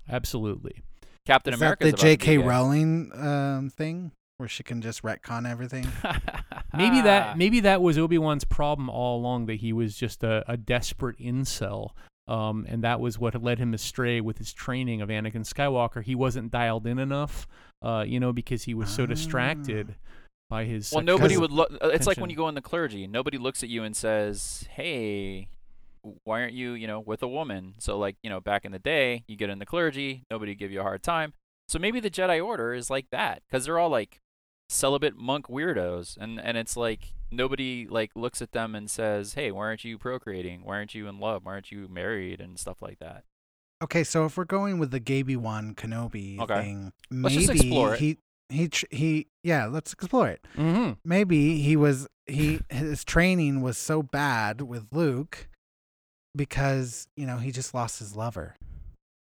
[0.09, 0.83] absolutely.
[1.27, 2.39] Captain is America that is the about to be J.K.
[2.39, 5.87] Rowling um, thing where she can just retcon everything?
[6.75, 7.03] Maybe Ah.
[7.03, 10.57] that maybe that was Obi Wan's problem all along that he was just a, a
[10.57, 11.91] desperate incel,
[12.29, 16.03] um, and that was what led him astray with his training of Anakin Skywalker.
[16.03, 17.47] He wasn't dialed in enough,
[17.83, 19.97] uh, you know, because he was so distracted
[20.49, 20.93] by his.
[20.93, 21.71] Well, nobody would look.
[21.83, 23.07] uh, It's like when you go in the clergy.
[23.07, 25.49] Nobody looks at you and says, "Hey,
[26.25, 28.79] why aren't you, you know, with a woman?" So, like, you know, back in the
[28.79, 31.33] day, you get in the clergy, nobody give you a hard time.
[31.69, 34.21] So maybe the Jedi Order is like that because they're all like
[34.69, 39.51] celibate monk weirdos, and and it's like nobody like looks at them and says, "Hey,
[39.51, 40.63] why aren't you procreating?
[40.65, 41.45] Why aren't you in love?
[41.45, 43.25] Why aren't you married?" and stuff like that.
[43.83, 46.61] Okay, so if we're going with the Gaby one Kenobi Okay.
[46.63, 48.01] thing, Let's maybe just explore it.
[48.01, 50.45] he he he yeah, let's explore it.
[50.57, 50.99] Mhm.
[51.05, 55.49] Maybe he was he his training was so bad with Luke
[56.35, 58.57] because you know he just lost his lover.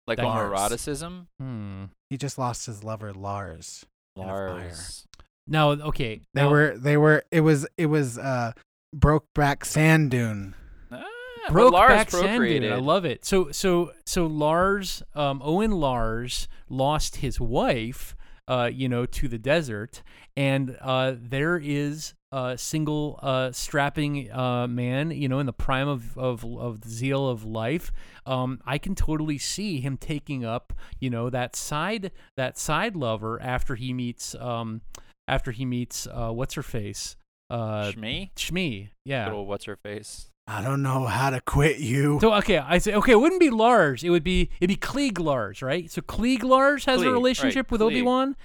[0.07, 0.53] Like Lars.
[0.53, 1.27] homoeroticism.
[1.41, 1.85] Hmm.
[2.11, 3.85] He just lost his lover Lars.
[4.17, 4.23] In.
[4.23, 5.05] Lars.
[5.49, 8.53] Now, okay, They now, were they were it was it was uh
[8.95, 10.55] Brokeback Sand Dune.
[10.91, 11.05] Ah,
[11.47, 12.73] but Broke Lars back Sand Dune.
[12.73, 13.25] I love it.
[13.25, 18.17] So so so Lars, um, Owen Lars lost his wife,
[18.49, 20.03] uh, you know, to the desert,
[20.37, 25.89] and uh, there is a single uh, strapping uh, man, you know, in the prime
[25.89, 27.91] of of of the zeal of life.
[28.27, 33.41] Um, I can totally see him taking up, you know, that side that side lover
[33.41, 34.81] after he meets um
[35.29, 37.17] after he meets uh what's her face
[37.51, 38.31] uh Shmi?
[38.37, 39.27] Shmi, yeah.
[39.27, 40.31] Little what's her face?
[40.49, 42.19] I don't know how to quit you.
[42.21, 44.05] So okay, I say okay, it wouldn't be Lars.
[44.05, 45.91] It would be it'd be Cliegg Lars, right?
[45.91, 48.37] So Cliegg Lars has Cliegg, a right, relationship with Obi Wan.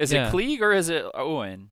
[0.00, 0.28] Is Yeah.
[0.28, 1.70] it Cliegg or is it Owen?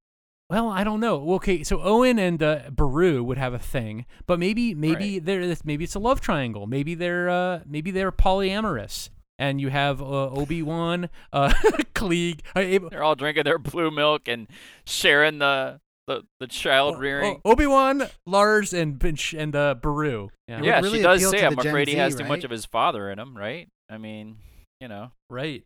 [0.50, 1.34] Well, I don't know.
[1.34, 5.24] Okay, so Owen and uh, Beru would have a thing, but maybe maybe Right.
[5.24, 6.66] there maybe it's a love triangle.
[6.66, 11.52] Maybe they're uh, maybe they're polyamorous, and you have uh, Obi Wan, uh,
[11.94, 12.40] Cliegg.
[12.56, 14.48] Uh, They're all drinking their blue milk and
[14.86, 17.42] sharing the the, the child rearing.
[17.44, 20.30] Obi Wan, Lars, and Binch and uh, Beru.
[20.48, 20.62] Yeah.
[20.62, 22.44] yeah, really she does say, to "I'm the Gen afraid he Z, has too much
[22.44, 23.68] of his father in him." Right?
[23.90, 24.36] I mean,
[24.80, 25.12] you know.
[25.28, 25.64] Right.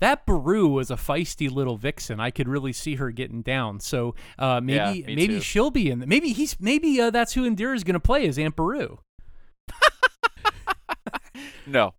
[0.00, 2.20] That Beru was a feisty little vixen.
[2.20, 3.80] I could really see her getting down.
[3.80, 5.40] So uh, maybe Yeah, maybe too.
[5.40, 6.04] she'll be in.
[6.06, 8.98] Maybe he's maybe uh, that's who Indira is going to play as Aunt Beru.
[11.68, 11.94] No,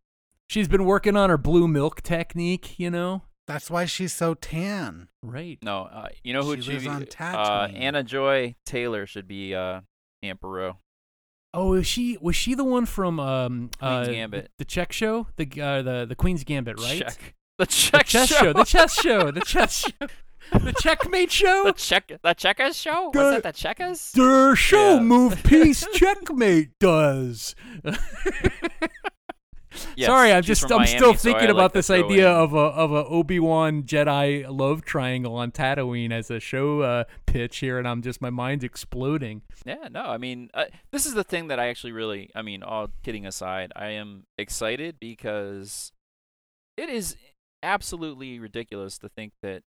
[0.49, 2.79] She's been working on her blue milk technique.
[2.79, 3.23] You know.
[3.47, 5.07] That's why she's so tan.
[5.21, 5.57] Right.
[5.61, 6.89] No, uh, you know who She lives be?
[6.89, 9.81] on uh, Anna Joy Taylor should be uh,
[10.23, 10.73] Emperor.
[11.53, 14.51] Oh, is she was she the one from um Queen's uh, Gambit.
[14.57, 16.99] the Czech show, the uh, the the Queen's Gambit, right?
[17.01, 17.35] Check.
[17.57, 18.53] The The check chess show.
[18.53, 20.07] the chess show, the chess show,
[20.59, 21.63] the checkmate show.
[21.65, 22.11] the check.
[22.21, 23.09] The checkers show.
[23.11, 23.19] Good.
[23.23, 24.11] Was that the checkers?
[24.11, 24.99] Der show Yeah.
[25.01, 27.55] move piece checkmate does.
[29.95, 32.53] Yes, Sorry, I'm just I'm Miami, still thinking like about to this idea in- of
[32.53, 37.57] a of a Obi Wan Jedi love triangle on Tatooine as a show uh, pitch
[37.57, 39.43] here, and I'm just my mind's exploding.
[39.65, 42.63] Yeah, no, I mean, uh, this is the thing that I actually really, I mean,
[42.63, 45.91] all kidding aside, I am excited because
[46.75, 47.15] it is
[47.67, 49.61] absolutely ridiculous to think that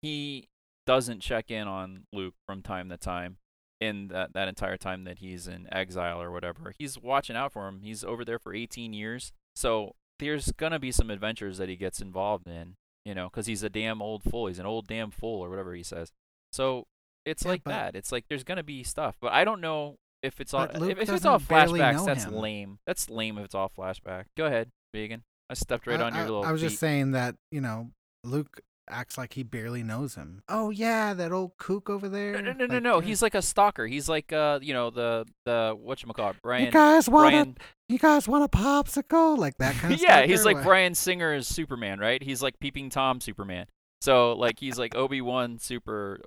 [0.00, 0.48] he
[0.86, 3.38] doesn't check in on Luke from time to time
[3.80, 6.72] in that, that entire time that he's in exile or whatever.
[6.78, 7.80] He's watching out for him.
[7.82, 9.32] He's over there for 18 years.
[9.54, 13.46] So there's going to be some adventures that he gets involved in, you know, because
[13.46, 14.46] he's a damn old fool.
[14.46, 16.12] He's an old damn fool or whatever he says.
[16.52, 16.86] So
[17.24, 17.96] it's Yeah, like that.
[17.96, 21.08] It's like there's gonna be stuff, but I don't know if it's all if, if
[21.10, 22.06] it's all flashbacks.
[22.06, 22.34] That's him.
[22.34, 22.78] lame.
[22.86, 24.26] That's lame if it's all flashback.
[24.36, 25.24] Go ahead, vegan.
[25.50, 26.44] I stepped right I, on your I- little.
[26.44, 27.90] I was just saying that you know
[28.24, 30.42] Luke acts like he barely knows him.
[30.48, 32.40] Oh yeah, that old kook over there.
[32.40, 32.96] No, no, no, no, Like, no.
[32.98, 33.86] uh, He's like a stalker.
[33.86, 36.70] He's like uh, you know, the the what you call You Brian.
[36.70, 37.56] guys want Brian.
[37.58, 40.08] a you guys want a popsicle like that kind of stuff.
[40.08, 40.30] yeah, stuff.
[40.30, 42.22] he's like Bryan Singer's Superman, right?
[42.22, 43.66] He's like peeping Tom Superman.
[44.02, 46.20] So like he's like Obi Wan super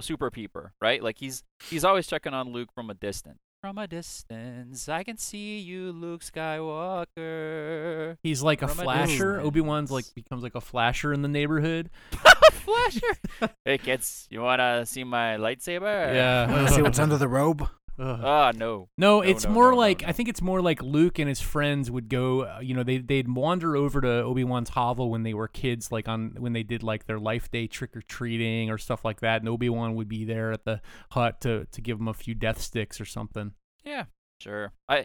[0.00, 1.02] super peeper, right?
[1.02, 3.38] Like he's he's always checking on Luke from a distance.
[3.62, 8.16] From a distance, I can see you, Luke Skywalker.
[8.22, 9.06] He's like a From a flasher.
[9.32, 9.46] distance.
[9.46, 11.90] Obi Wan's like becomes like a flasher in the neighborhood.
[12.52, 13.16] Flasher.
[13.64, 16.14] hey kids, you wanna see my lightsaber?
[16.14, 16.50] Yeah.
[16.50, 17.68] Want to see what's under the robe?
[18.00, 18.20] Ugh.
[18.24, 18.88] Ah, no.
[18.96, 20.08] No, No, it's no, more no, no, like no.
[20.08, 22.42] I think it's more like Luke and his friends would go.
[22.44, 25.92] uh, You know, they they'd wander over to Obi Wan's hovel when they were kids,
[25.92, 29.20] like on when they did like their life day trick or treating or stuff like
[29.20, 29.42] that.
[29.42, 30.80] And Obi Wan would be there at the
[31.12, 33.52] hut to to give them a few death sticks or something.
[33.84, 34.04] Yeah,
[34.40, 34.72] sure.
[34.88, 35.04] I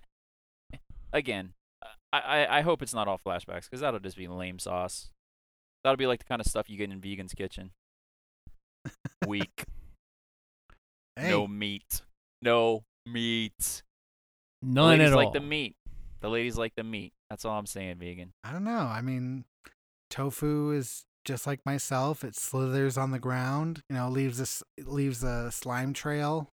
[1.12, 1.52] again,
[2.14, 5.10] I I, I hope it's not all flashbacks because that'll just be lame sauce.
[5.84, 7.72] That'll be like the kind of stuff you get in Vegan's Kitchen.
[9.28, 9.66] Weak.
[11.18, 12.02] Hey, No meat.
[12.42, 13.54] No meat.
[14.62, 15.24] The None ladies at all.
[15.24, 15.76] like the meat.
[16.22, 17.14] The ladies like the meat.
[17.30, 18.34] That's all I'm saying, vegan.
[18.44, 18.80] I don't know.
[18.92, 19.46] I mean,
[20.10, 22.24] tofu is just like myself.
[22.24, 23.82] It slithers on the ground.
[23.90, 26.50] You know, leaves a s- leaves a slime trail.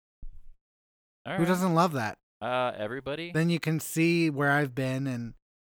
[1.25, 1.47] All Who right.
[1.47, 2.17] doesn't love that?
[2.41, 3.31] Uh, everybody.
[3.33, 5.33] Then you can see where I've been and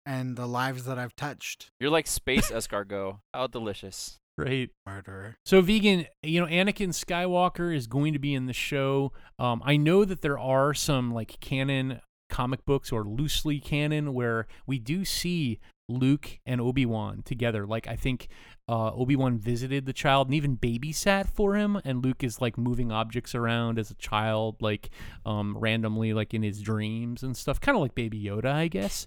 [0.05, 1.71] and the lives that I've touched.
[1.79, 3.19] You're like space escargot.
[3.33, 4.19] How delicious.
[4.41, 4.71] Great.
[4.85, 5.35] Murderer.
[5.45, 9.11] So, vegan, you know, Anakin Skywalker is going to be in the show.
[9.37, 14.47] Um, I know that there are some like canon comic books or loosely canon where
[14.65, 17.67] we do see Luke and Obi Wan together.
[17.67, 18.29] Like, I think
[18.67, 22.57] uh, Obi Wan visited the child and even babysat for him, and Luke is like
[22.57, 24.89] moving objects around as a child, like
[25.25, 29.05] um, randomly, like in his dreams and stuff, kind of like Baby Yoda, I guess.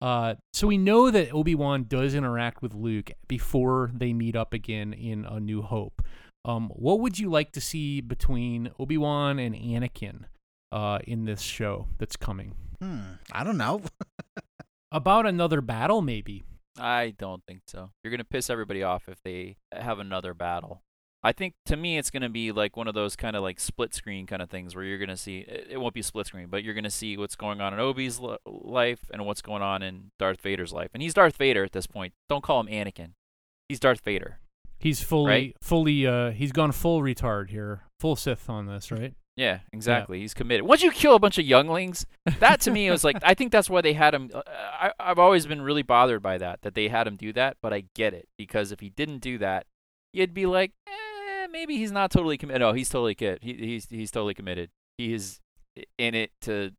[0.00, 4.52] Uh, so we know that Obi Wan does interact with Luke before they meet up
[4.52, 6.02] again in A New Hope.
[6.44, 10.24] Um, what would you like to see between Obi Wan and Anakin
[10.70, 12.54] uh, in this show that's coming?
[12.80, 13.00] Hmm.
[13.32, 13.82] I don't know.
[14.92, 16.44] About another battle, maybe.
[16.78, 17.90] I don't think so.
[18.02, 20.82] You're gonna piss everybody off if they have another battle.
[21.26, 23.92] I think to me it's gonna be like one of those kind of like split
[23.94, 26.74] screen kind of things where you're gonna see it won't be split screen, but you're
[26.74, 30.40] gonna see what's going on in Obi's li- life and what's going on in Darth
[30.40, 30.90] Vader's life.
[30.94, 32.12] And he's Darth Vader at this point.
[32.28, 33.10] Don't call him Anakin.
[33.68, 34.38] He's Darth Vader.
[34.78, 35.56] He's fully, Right.
[35.62, 39.14] fully, uh, he's gone full retard here, full Sith on this, right?
[39.36, 40.20] Yeah, exactly.
[40.20, 40.64] He's committed.
[40.66, 42.06] Once you kill a bunch of younglings,
[42.38, 44.30] that to me was like I think that's why they had him.
[44.32, 47.56] Uh, I I've always been really bothered by that that they had him do that,
[47.60, 49.66] but I get it because if he didn't do that,
[50.14, 50.90] you'd be like, eh,
[51.46, 52.60] Eh, maybe he's not totally committed.
[52.60, 53.42] No, he's totally committed.
[53.42, 54.70] He, he's he's totally committed.
[54.98, 55.40] He is
[55.98, 56.72] in it to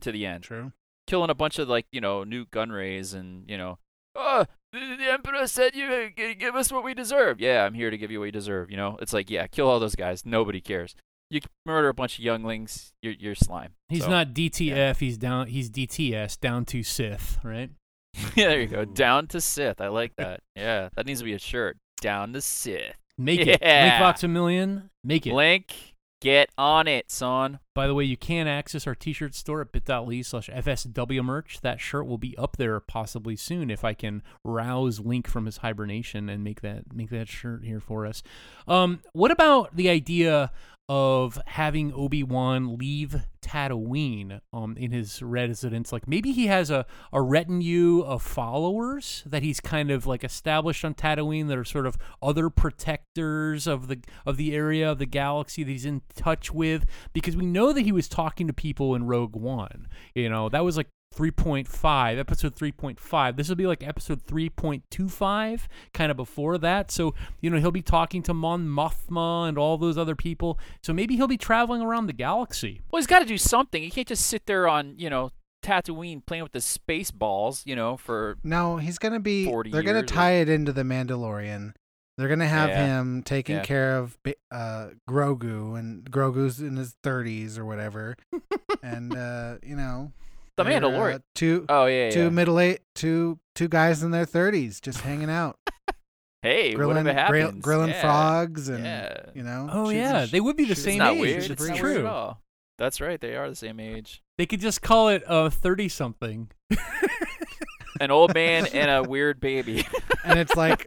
[0.00, 0.44] to the end.
[0.44, 0.72] True.
[1.06, 3.78] Killing a bunch of like you know Nute Gunrays and you know.
[4.18, 7.38] Oh, the, the emperor said you uh, give us what we deserve.
[7.40, 8.70] Yeah, I'm here to give you what you deserve.
[8.70, 10.24] You know, it's like yeah, kill all those guys.
[10.24, 10.94] Nobody cares.
[11.28, 13.72] You murder a bunch of younglings, you're you're slime.
[13.88, 14.98] He's So, not DTF.
[14.98, 15.48] He's down.
[15.48, 17.70] He's DTS, down to Sith, right?
[18.14, 18.84] yeah, there you go.
[18.84, 19.80] Down to Sith.
[19.80, 20.40] I like that.
[20.54, 21.76] Yeah, that needs to be a shirt.
[22.00, 22.96] Down to Sith.
[23.18, 23.60] Make it.
[23.62, 23.84] Yeah.
[23.84, 24.90] Link Box a million.
[25.02, 25.34] Make it.
[25.34, 27.60] Link, get on it, son.
[27.74, 31.60] by the way, you can access our t-shirt store at bit.ly slash FSW merch.
[31.62, 35.58] That shirt will be up there possibly soon if I can rouse Link from his
[35.58, 38.22] hibernation and make that make that shirt here for us.
[38.66, 40.50] Um, what about the idea
[40.88, 45.92] of having Obi-Wan leave Tatooine um, in his residence.
[45.92, 50.84] Like maybe he has a, a retinue of followers that he's kind of like established
[50.84, 55.06] on Tatooine that are sort of other protectors of the of the area of the
[55.06, 58.94] galaxy that he's in touch with because we know that he was talking to people
[58.94, 59.88] in Rogue One.
[60.14, 63.36] You know, that was like 3.5, episode 3.5.
[63.36, 65.62] This will be like episode 3.25,
[65.94, 66.90] kind of before that.
[66.90, 70.58] So, you know, he'll be talking to Mon Mothma and all those other people.
[70.82, 72.82] So maybe he'll be traveling around the galaxy.
[72.90, 73.82] Well, he's got to do something.
[73.82, 75.30] He can't just sit there on, you know,
[75.64, 79.46] Tatooine playing with the space balls, you know, for No, he's gonna be.
[79.46, 81.72] 40 They're gonna years or- tie it into the Mandalorian.
[82.16, 82.86] They're gonna have Yeah.
[83.00, 83.62] him taking Yeah.
[83.62, 84.16] care of
[84.52, 88.16] uh, Grogu, and Grogu's in his thirties or whatever,
[88.82, 90.12] and uh, you know,
[90.56, 91.14] the they're, Mandalorian.
[91.16, 92.28] Uh, two oh yeah, two yeah.
[92.30, 95.58] middle eight two two guys in their thirties just hanging out,
[96.42, 98.00] Hey, grilling whatever grill- grilling yeah.
[98.00, 99.16] frogs, and yeah.
[99.34, 99.68] you know.
[99.70, 100.26] Oh, shooting yeah.
[100.26, 101.20] sh- They would be the shooting It's same not age.
[101.20, 101.36] weird.
[101.38, 101.82] It's It's not breeze.
[101.82, 102.06] weird true.
[102.06, 102.42] at all.
[102.78, 103.20] That's right.
[103.20, 104.22] They are the same age.
[104.38, 106.50] They could just call it uh, 30 something.
[108.00, 109.86] An old man and a weird baby.
[110.24, 110.86] and it's like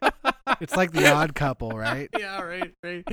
[0.62, 2.08] it's like the Odd Couple, right?
[2.18, 3.04] yeah, right, right.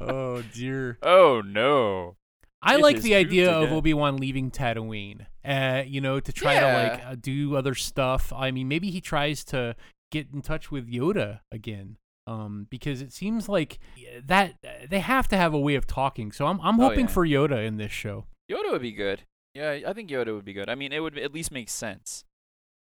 [0.00, 0.98] oh, dear.
[1.02, 2.14] oh no.
[2.62, 3.74] I It like the idea of today.
[3.74, 5.26] Obi Wan leaving Tatooine.
[5.44, 8.32] Uh, you know, to try to like uh, do other stuff.
[8.32, 9.74] I mean, maybe he tries to
[10.12, 11.96] get in touch with Yoda again.
[12.26, 13.78] Um, because it seems like
[14.24, 14.54] that
[14.88, 16.30] they have to have a way of talking.
[16.30, 17.12] So I'm I'm Oh, hoping yeah.
[17.12, 18.26] for Yoda in this show.
[18.50, 19.22] Yoda would be good.
[19.54, 20.68] Yeah, I think Yoda would be good.
[20.68, 22.24] I mean, it would at least make sense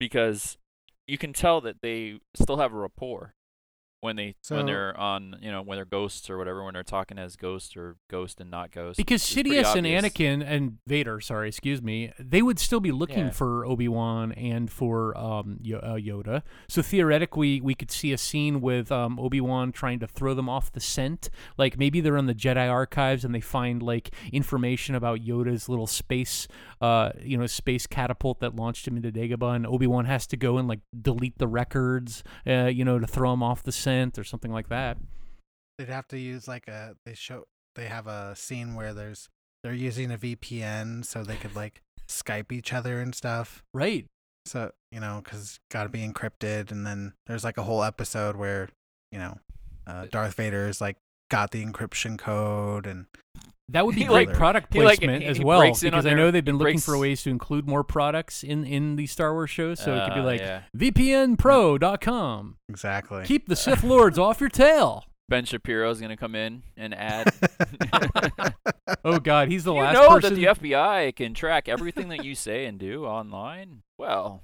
[0.00, 0.56] because
[1.06, 3.34] you can tell that they still have a rapport
[4.00, 6.82] when they So- when they're on you know when they're ghosts or whatever when they're
[6.82, 8.96] talking as ghost or ghost and not ghost.
[8.96, 9.86] Because Sidious and.
[9.90, 13.30] Anakin and Vader, sorry, excuse me, they would still be looking Yeah.
[13.30, 16.42] for Obi Wan and for um, Yo- uh, Yoda.
[16.68, 20.48] So theoretically, we could see a scene with um, Obi Wan trying to throw them
[20.48, 21.28] off the scent.
[21.58, 25.86] Like maybe they're in the Jedi archives and they find like information about Yoda's little
[25.88, 26.46] space,
[26.80, 30.36] uh, you know, space catapult that launched him into Dagobah, and Obi Wan has to
[30.36, 33.89] go and like delete the records, uh, you know, to throw him off the scent
[34.18, 34.96] or something like that.
[35.78, 39.28] They'd have to use like a they show they have a scene where there's
[39.62, 43.62] they're using a VPN so they could like Skype each other and stuff.
[43.72, 44.06] Right.
[44.46, 48.36] So you know, because got to be encrypted, and then there's like a whole episode
[48.36, 48.68] where
[49.12, 49.38] you know
[49.86, 50.96] uh, Darth Vader's like
[51.30, 53.06] got the encryption code, and
[53.70, 56.06] That would be He, great like- product he, like, placement as well, breaks in because
[56.06, 59.06] I know they've been he looking for ways to include more products in in the
[59.06, 59.80] Star Wars shows.
[59.80, 60.62] So it could be Uh, like yeah.
[60.76, 62.56] VPNPro.com.
[62.68, 63.24] exactly.
[63.24, 65.04] Keep the Sith Lords off your tail.
[65.28, 67.32] Ben Shapiro is gonna come in and add.
[69.04, 70.34] Oh God, he's the you last know person.
[70.34, 73.82] that the FBI can track everything that you say and do online.
[73.98, 74.42] Well,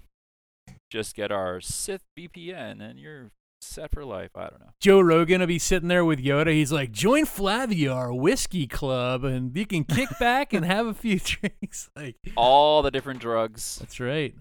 [0.90, 3.32] just get our Sith VPN and you're
[3.66, 4.30] set for life.
[4.34, 4.70] I don't know.
[4.80, 6.52] Joe Rogan will be sitting there with Yoda.
[6.52, 11.18] He's like, "Join Flaviar Whiskey Club, and you can kick back and have a few
[11.24, 13.78] drinks." Like, All the different drugs.
[13.80, 14.34] that's right.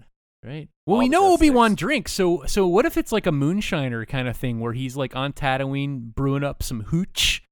[0.44, 0.68] Right.
[0.86, 2.12] Well, All we know Obi Wan drinks.
[2.12, 5.32] So, so what if it's like a moonshiner kind of thing, where he's like on
[5.32, 7.42] Tatooine brewing up some hooch,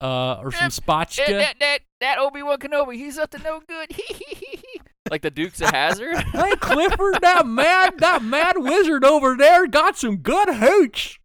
[0.00, 1.26] uh, or some spotchka?
[1.26, 3.98] that that that, that Obi Wan Kenobi, he's up to no good.
[5.10, 6.16] like the Dukes of Hazzard.
[6.16, 11.20] Hey Clifford, that mad that mad wizard over there got some good hooch.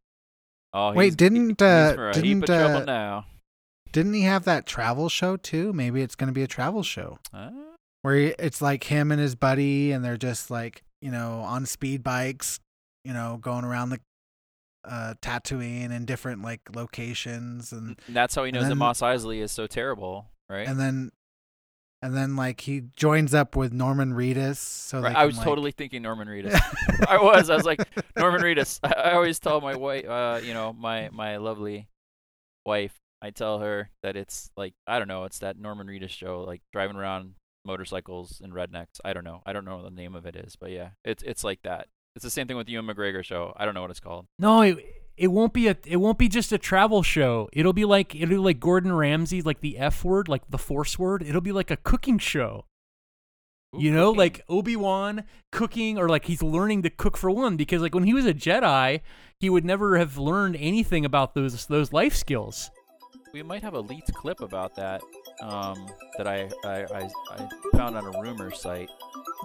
[0.73, 3.25] Oh, Wait, didn't uh, didn't uh, now.
[3.91, 5.73] didn't he have that travel show too?
[5.73, 7.51] Maybe it's gonna be a travel show Huh?
[8.03, 11.65] where he, it's like him and his buddy, and they're just like you know on
[11.65, 12.59] speed bikes,
[13.03, 13.99] you know, going around the
[14.85, 19.41] uh Tatooine in different like locations, and And that's how he knows that Mos Eisley
[19.41, 20.67] is so terrible, right?
[20.67, 21.11] and then
[22.01, 24.57] and then like he joins up with Norman Reedus.
[24.57, 26.59] So Right, they I was like- totally thinking Norman Reedus.
[27.07, 27.49] I was.
[27.49, 27.81] I was like
[28.17, 28.79] Norman Reedus.
[28.83, 31.87] I, I always tell my wife, uh, you know, my my lovely
[32.65, 32.93] wife.
[33.21, 35.25] I tell her that it's like I don't know.
[35.25, 37.33] It's that Norman Reedus show, like driving around
[37.65, 38.99] motorcycles and rednecks.
[39.03, 39.41] I don't know.
[39.45, 41.87] I don't know what the name of it is, but yeah, it's it's like that.
[42.15, 43.53] It's the same thing with the Ewan McGregor show.
[43.57, 44.25] I don't know what it's called.
[44.39, 44.77] No, it,
[45.19, 47.49] it won't be a it won't be just a travel show.
[47.51, 50.97] It'll be like it'll be like Gordon Ramsay, like the F word, like the Force
[50.97, 51.21] word.
[51.21, 52.65] It'll be like a cooking show.
[53.75, 54.17] Ooh, you know, cooking.
[54.17, 57.57] like Obi Wan cooking, or like he's learning to cook for one.
[57.57, 59.01] Because like when he was a Jedi,
[59.39, 62.71] he would never have learned anything about those those life skills.
[63.33, 65.01] we might have a leaked clip about that.
[65.41, 65.85] Um,
[66.17, 68.89] that I I, I I found on a rumor site.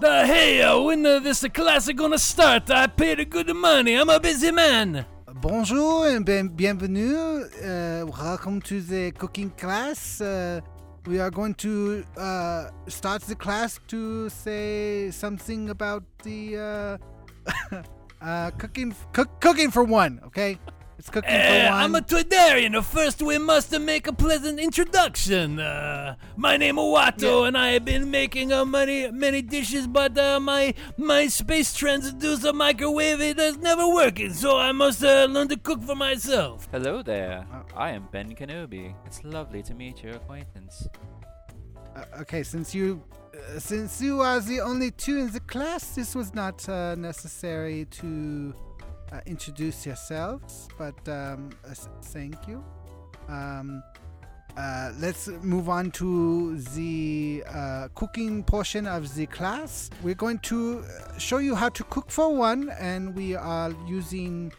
[0.01, 2.71] The hey, when uh, this class is gonna start?
[2.71, 3.95] I paid a good money.
[3.97, 5.05] I'm a busy man.
[5.41, 7.43] Bonjour and bienvenue.
[7.61, 10.21] Uh, welcome to the cooking class.
[10.21, 10.61] Uh,
[11.07, 17.83] we are going to uh, start the class to say something about the uh,
[18.23, 20.21] uh, cooking cook, cooking for one.
[20.27, 20.57] Okay,
[20.99, 21.79] it's cooking for Eh, one.
[21.83, 22.83] I'm a Toydarian.
[22.85, 25.59] First, we must make a pleasant introduction.
[25.61, 30.17] Uh, my name is Watto, and I have been making uh, many many dishes, but
[30.19, 35.49] uh, my my space transducer microwave it is never working, so I must uh, learn
[35.49, 36.69] to cook for myself.
[36.71, 37.47] Hello there.
[37.53, 38.95] Uh, I am Ben Kenobi.
[39.07, 40.89] It's lovely to meet your acquaintance.
[41.97, 43.03] Uh, okay, since you
[43.35, 47.85] uh, since you are the only two in the class, this was not uh, necessary
[47.91, 48.55] to
[49.15, 50.69] uh, introduce yourselves.
[50.79, 52.65] But um, uh, thank you.
[53.29, 53.83] Um,
[54.57, 59.91] uh, let's move on to the uh, cooking portion of the class.
[60.03, 64.53] We're going to uh, show you how to cook for one, and we are using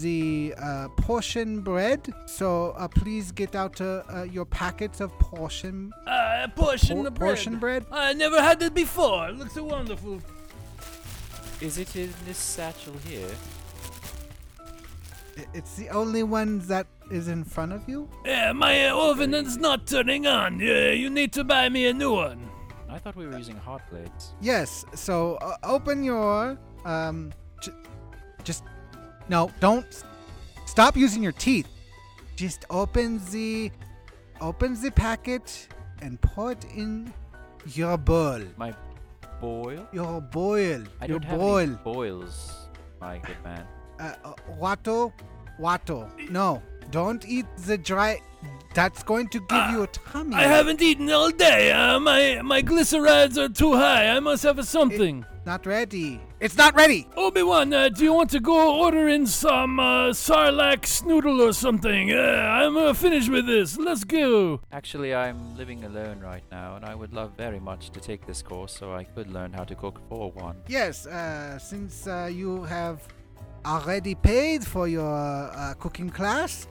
[0.00, 2.12] the uh, portion bread.
[2.26, 7.10] So uh, please get out uh, uh, your packets of portion Uh, portion por- the
[7.10, 7.28] bread.
[7.28, 7.86] portion bread.
[7.90, 9.28] I never had it before.
[9.30, 10.20] It looks so wonderful.
[11.60, 13.30] Is it in this satchel here?
[15.38, 18.08] I- It's the only one that is in front of you.
[18.24, 20.60] Yeah, my uh, oven is not turning on.
[20.60, 22.40] Yeah, you need to buy me a new one.
[22.88, 24.32] I thought we were using hot plates.
[24.40, 24.84] Yes.
[24.94, 27.32] So uh, open your um.
[27.62, 27.72] J-
[28.44, 28.64] just
[29.28, 29.50] no.
[29.60, 30.04] Don't s-
[30.66, 31.68] stop using your teeth.
[32.36, 33.70] Just open the
[34.40, 35.68] open the packet
[36.02, 37.12] and pour it in
[37.74, 38.40] your bowl.
[38.56, 38.74] My
[39.40, 39.86] boil?
[39.92, 40.82] Your boil.
[41.00, 41.58] I your don't have boil.
[41.58, 42.68] any boils,
[43.00, 43.64] my good man.
[44.02, 45.12] Uh, uh, Watto,
[45.60, 46.30] Watto.
[46.30, 48.20] No, don't eat the dry.
[48.74, 50.34] That's going to give you a tummy.
[50.34, 51.70] I haven't eaten all day.
[51.70, 54.08] Uh, my my glycerides are too high.
[54.08, 55.26] I must have something.
[55.44, 56.20] Not ready.
[56.40, 57.08] It's not ready.
[57.16, 61.52] Obi Wan, uh, do you want to go order in some uh, Sarlacc snoodle or
[61.52, 62.12] something?
[62.12, 63.76] Uh, I'm uh, finished with this.
[63.76, 64.60] Let's go.
[64.70, 68.40] Actually, I'm living alone right now, and I would love very much to take this
[68.40, 70.56] course so I could learn how to cook for one.
[70.68, 73.06] Yes, uh, since uh, you have
[73.66, 76.66] already paid for your uh, cooking class,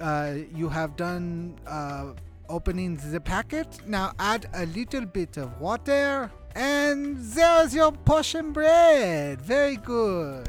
[0.00, 2.12] uh, you have done uh,
[2.48, 3.66] opening the packet.
[3.86, 9.40] Now add a little bit of water, and there's your portion bread.
[9.40, 10.48] Very good.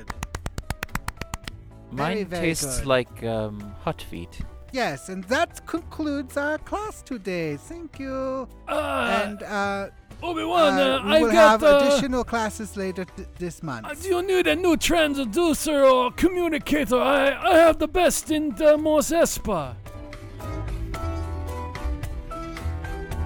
[1.92, 2.88] Very, Mine very tastes good.
[2.88, 4.40] like um, hot feet.
[4.74, 7.56] Yes, and that concludes our class today.
[7.56, 8.48] Thank you.
[8.68, 9.88] Uh, and uh,
[10.24, 11.62] Obi Wan, uh, uh, we I've will got.
[11.62, 13.86] have uh, additional classes later th- this month.
[13.86, 16.98] uh, do you need a new transducer or communicator?
[17.00, 19.76] I, I have the best in the Mos Espa.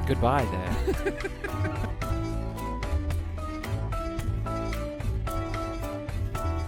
[0.06, 1.32] Goodbye there.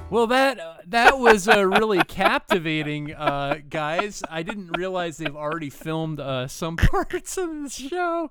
[0.10, 4.22] Well, that uh, that was uh, really captivating, uh, guys.
[4.30, 8.30] I didn't realize they've already filmed uh, some parts of the show.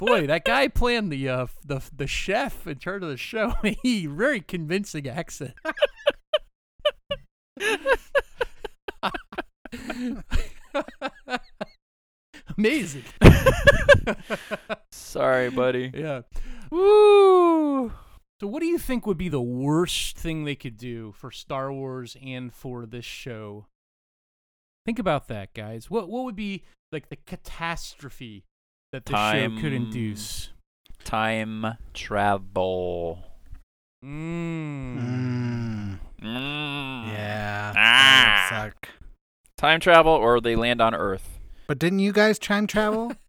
[0.00, 4.06] Boy, that guy playing the uh, the the chef in charge of the show, he
[4.06, 5.52] very convincing accent.
[12.56, 13.04] Amazing.
[14.90, 15.92] Sorry, buddy.
[16.00, 16.22] Yeah.
[16.70, 17.92] Woo!
[18.40, 21.70] So, what do you think would be the worst thing they could do for Star
[21.70, 23.66] Wars and for this show?
[24.86, 25.90] Think about that, guys.
[25.90, 28.44] What what would be like the catastrophe
[28.92, 30.50] that the show could induce?
[31.04, 33.24] Time travel.
[34.04, 34.98] Mm.
[34.98, 37.12] Mm, Mm.
[37.12, 37.72] yeah.
[37.76, 38.46] Ah.
[38.50, 38.88] suck.
[39.56, 41.38] Time travel, or they land on Earth.
[41.66, 43.12] But didn't you guys time travel?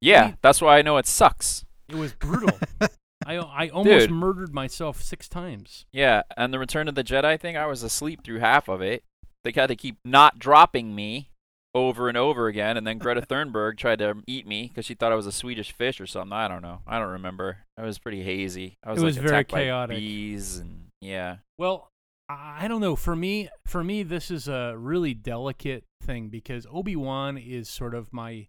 [0.00, 1.64] Yeah, We- that's why I know it sucks.
[1.88, 2.58] It was brutal.
[3.26, 4.10] I I almost Dude.
[4.10, 5.86] murdered myself six times.
[5.92, 9.02] Yeah, and the Return of the Jedi thing, I was asleep through half of it.
[9.44, 11.30] They had to keep not dropping me
[11.74, 15.12] over and over again, and then Greta Thunberg tried to eat me because she thought
[15.12, 16.32] I was a Swedish fish or something.
[16.32, 16.80] I don't know.
[16.86, 17.58] I don't remember.
[17.76, 18.76] I was pretty hazy.
[18.84, 19.98] I was, It like was very attacked by chaotic.
[19.98, 21.36] bees and yeah.
[21.58, 21.88] Well,
[22.28, 22.96] I I don't know.
[22.96, 27.94] For me, for me, this is a really delicate thing because Obi Wan is sort
[27.94, 28.46] of my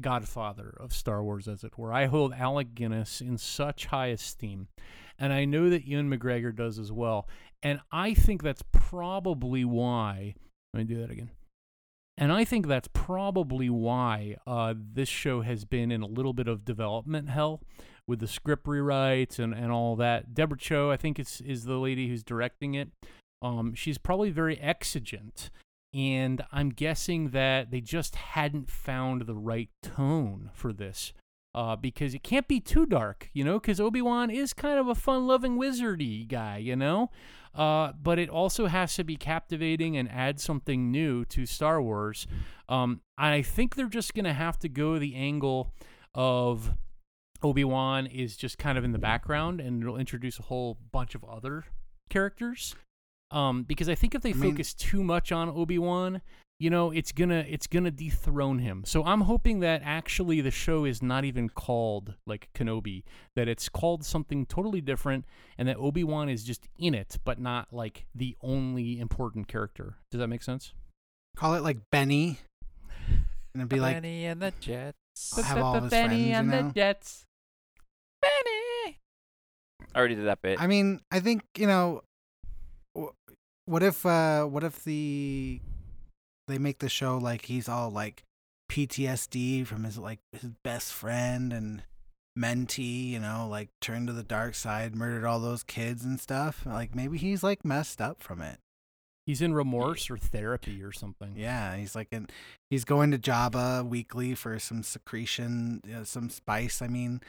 [0.00, 1.92] godfather of Star Wars, as it were.
[1.92, 4.68] I hold Alec Guinness in such high esteem,
[5.18, 7.28] and I know that Ewan McGregor does as well.
[7.62, 10.34] And I think that's probably why.
[10.74, 11.30] Let me do that again.
[12.22, 16.46] And I think that's probably why uh, this show has been in a little bit
[16.46, 17.60] of development hell
[18.06, 20.32] with the script rewrites and, and all that.
[20.32, 22.90] Deborah Chow, I think, is, is the lady who's directing it.
[23.42, 25.50] Um, she's probably very exigent.
[25.92, 31.12] And I'm guessing that they just hadn't found the right tone for this.
[31.54, 34.88] Uh, because it can't be too dark, you know, because Obi Wan is kind of
[34.88, 37.10] a fun loving wizardy guy, you know?
[37.54, 42.26] Uh, but it also has to be captivating and add something new to Star Wars.
[42.68, 45.74] Um, I think they're just going to have to go the angle
[46.14, 46.72] of
[47.42, 51.14] Obi Wan is just kind of in the background and it'll introduce a whole bunch
[51.14, 51.64] of other
[52.08, 52.74] characters.
[53.30, 56.22] Um, because I think if they I mean- focus too much on Obi Wan,
[56.62, 58.84] you know, it's gonna it's gonna dethrone him.
[58.86, 63.02] So I'm hoping that actually the show is not even called like Kenobi,
[63.34, 65.24] that it's called something totally different,
[65.58, 69.96] and that Obi Wan is just in it, but not like the only important character.
[70.12, 70.72] Does that make sense?
[71.34, 72.38] Call it like Benny,
[73.08, 75.36] and it'd be like Benny and the Jets.
[75.36, 76.70] I'll have all of his friends, you know?
[76.72, 77.24] Jets.
[78.20, 78.98] Benny.
[79.92, 80.60] I already did that bit.
[80.60, 82.04] I mean, I think you know.
[83.64, 85.60] What if uh what if the
[86.52, 88.22] they make the show like he's all like
[88.70, 91.82] PTSD from his like his best friend and
[92.38, 96.64] mentee, you know, like turned to the dark side, murdered all those kids and stuff.
[96.66, 98.58] Like maybe he's like messed up from it.
[99.26, 101.34] He's in remorse or therapy or something.
[101.36, 102.28] Yeah, he's like in
[102.70, 107.22] he's going to Java weekly for some secretion, you know, some spice, I mean,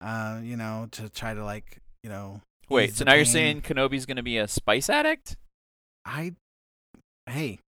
[0.00, 3.62] uh, you know, to try to like, you know, Wait, so the now you're saying
[3.62, 5.36] Kenobi's gonna be a spice addict?
[6.04, 6.32] I
[7.26, 7.60] hey,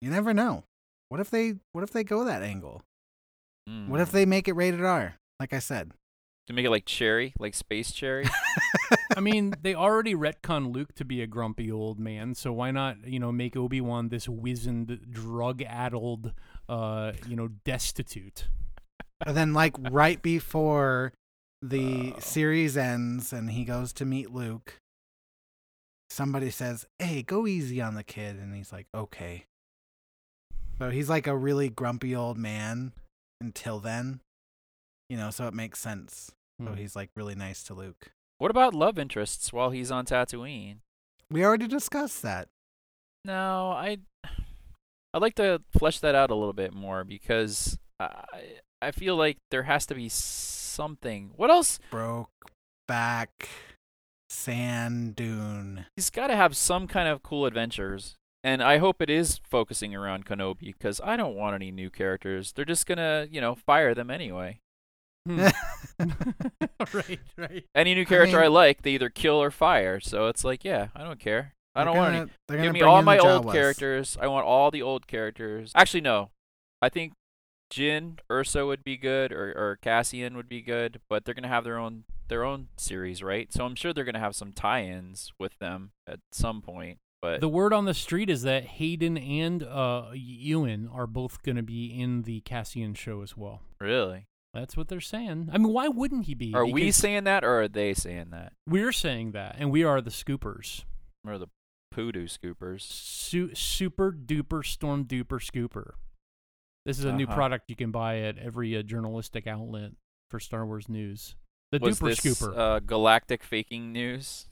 [0.00, 0.64] you never know.
[1.08, 2.82] What if they what if they go that angle?
[3.88, 4.12] What if Mm.
[4.12, 5.16] they make it rated R?
[5.40, 5.92] Like I said.
[6.46, 8.24] to make it like cherry, like space cherry?
[9.16, 13.04] I mean, they already retcon Luke to be a grumpy old man, so why not,
[13.04, 16.32] you know, make Obi Wan this wizened, drug-addled,
[16.68, 18.48] uh, you know, destitute?
[19.26, 21.12] and then like right before
[21.62, 22.18] the Oh.
[22.20, 24.78] series ends and he goes to meet Luke,
[26.10, 29.46] somebody says, "Hey, go easy on the kid." And he's like, "Okay."
[30.78, 32.92] So he's like a really grumpy old man
[33.40, 34.20] until then.
[35.08, 36.32] You know, so it makes sense.
[36.60, 36.74] So Hmm.
[36.76, 38.12] he's like really nice to Luke.
[38.38, 40.78] what about love interests while he's on Tatooine?
[41.30, 42.48] We already discussed that.
[43.24, 43.98] No, I
[45.14, 48.24] I'd like to flesh that out a little bit more because I
[48.82, 51.32] I feel like there has to be something.
[51.36, 51.78] What else?
[51.90, 52.30] Broke
[52.86, 53.48] back
[54.28, 55.86] sand dune.
[55.96, 58.16] He's got to have some kind of cool adventures.
[58.46, 62.52] And I hope it is focusing around Kenobi because I don't want any new characters.
[62.52, 64.60] They're just gonna, you know, fire them anyway.
[65.26, 65.48] Hmm.
[66.92, 67.64] right, right.
[67.74, 69.98] Any new character I, mean- like, they either kill or fire.
[69.98, 71.54] So it's like, yeah, I don't care.
[71.74, 72.18] I don't want any.
[72.20, 73.52] gonna- they're Give me all my old Jawas.
[73.52, 74.16] characters.
[74.20, 75.72] I want all the old characters.
[75.74, 76.30] Actually, no.
[76.80, 77.14] I think
[77.74, 81.00] Jyn, Erso would be good, or, or Cassian would be good.
[81.10, 83.52] But they're gonna have their own their own series, right?
[83.52, 86.98] So I'm sure they're gonna have some tie-ins with them at some point.
[87.26, 91.56] But The word on the street is that Hayden and uh, Ewan are both going
[91.56, 93.62] to be in the Cassian show as well.
[93.80, 95.50] really, That's what they're saying.
[95.52, 96.54] I mean, why wouldn't he be?
[96.54, 98.52] are we saying that, or are they saying that?
[98.66, 100.84] we're saying that, and we are the scoopers.
[101.26, 101.48] Or the
[101.90, 102.82] poodoo scoopers?
[102.82, 105.92] Su- super duper storm duper scooper.
[106.84, 107.34] This is a new Uh-huh.
[107.34, 109.90] product you can buy at every uh, journalistic outlet
[110.30, 111.34] for Star Wars news.
[111.72, 112.56] The Was duper this scooper.
[112.56, 114.46] uh, galactic faking news?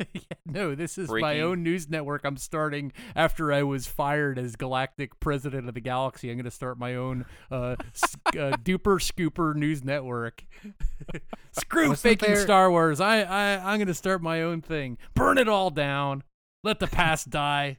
[0.14, 2.24] Yeah, no, this is my own news network.
[2.24, 6.30] I'm starting after I was fired as Galactic President of the Galaxy.
[6.30, 10.42] I'm going to start my own uh, s- uh, duper scooper news network.
[11.52, 13.00] Screw Wasn't faking there- Star Wars.
[13.00, 14.98] I, I I'm going to start my own thing.
[15.14, 16.22] Burn it all down.
[16.64, 17.78] Let the past die.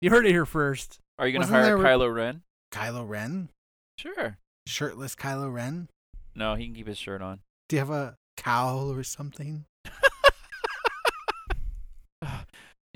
[0.00, 0.98] You heard it here first.
[1.18, 2.42] Are you gonna hire there- Kylo Ren?
[2.72, 3.48] Kylo Ren?
[3.98, 4.38] Sure.
[4.66, 5.88] Shirtless Kylo Ren?
[6.34, 7.40] No, he can keep his shirt on.
[7.68, 9.64] Do you have a cowl or something?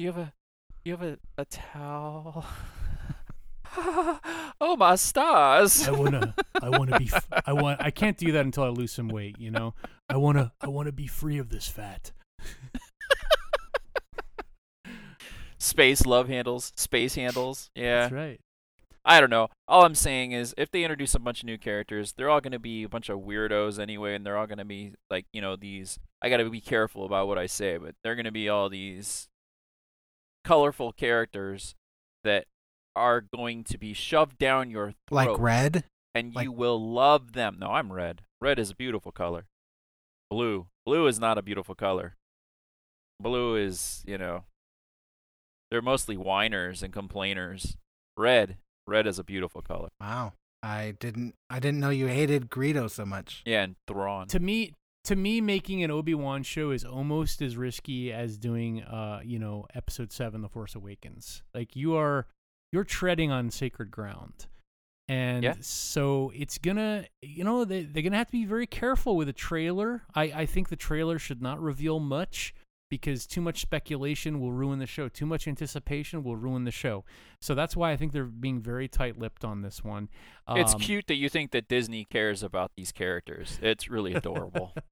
[0.03, 0.33] You have a
[0.85, 2.45] you have a, a towel.
[4.61, 5.87] oh my stars.
[5.87, 8.91] I wanna, I wanna be, f- I want, I can't do that until I lose
[8.91, 9.37] some weight.
[9.39, 9.75] You know,
[10.09, 12.11] I wanna, I wanna be free of this fat.
[15.59, 17.71] Space love handles, space handles.
[17.77, 18.01] Yeah.
[18.01, 18.41] That's right.
[19.05, 19.51] I don't know.
[19.69, 22.51] All I'm saying is if they introduce a bunch of new characters, they're all going
[22.51, 25.41] to be a bunch of weirdos anyway and they're all going to be like, you
[25.41, 28.33] know, these I got to be careful about what I say, but they're going to
[28.33, 29.29] be all these
[30.45, 31.75] colorful characters
[32.25, 32.47] that
[32.95, 35.85] are going to be shoved down your throat Like red?
[36.15, 37.57] and like- you will love them.
[37.59, 38.23] No, I'm red.
[38.41, 39.47] Red is a beautiful color.
[40.31, 40.67] Blue.
[40.85, 42.17] Blue is not a beautiful color.
[43.21, 44.45] Blue is, you know,
[45.71, 47.77] they're mostly whiners and complainers.
[48.17, 48.57] Red.
[48.87, 49.89] Red is a beautiful color.
[50.01, 50.33] Wow.
[50.63, 53.43] I didn't I didn't know you hated Greedo so much.
[53.47, 54.27] Yeah, and Thrawn.
[54.29, 54.73] to me
[55.05, 59.67] to me making an obi-wan show is almost as risky as doing uh you know
[59.75, 62.27] episode 7 the force awakens like you are
[62.73, 64.47] you're treading on sacred ground
[65.09, 65.55] And Yeah.
[65.61, 69.33] so it's gonna, you know, they, they're gonna have to be very careful with a
[69.35, 70.03] trailer.
[70.15, 72.55] I, I think the trailer should not reveal much
[72.89, 75.09] because too much speculation will ruin the show.
[75.09, 77.05] Too much anticipation will ruin the show.
[77.43, 80.09] So that's why I think they're being very tight-lipped on this one.
[80.49, 83.59] it's Um, cute that you think that Disney cares about these characters.
[83.61, 84.73] It's really adorable.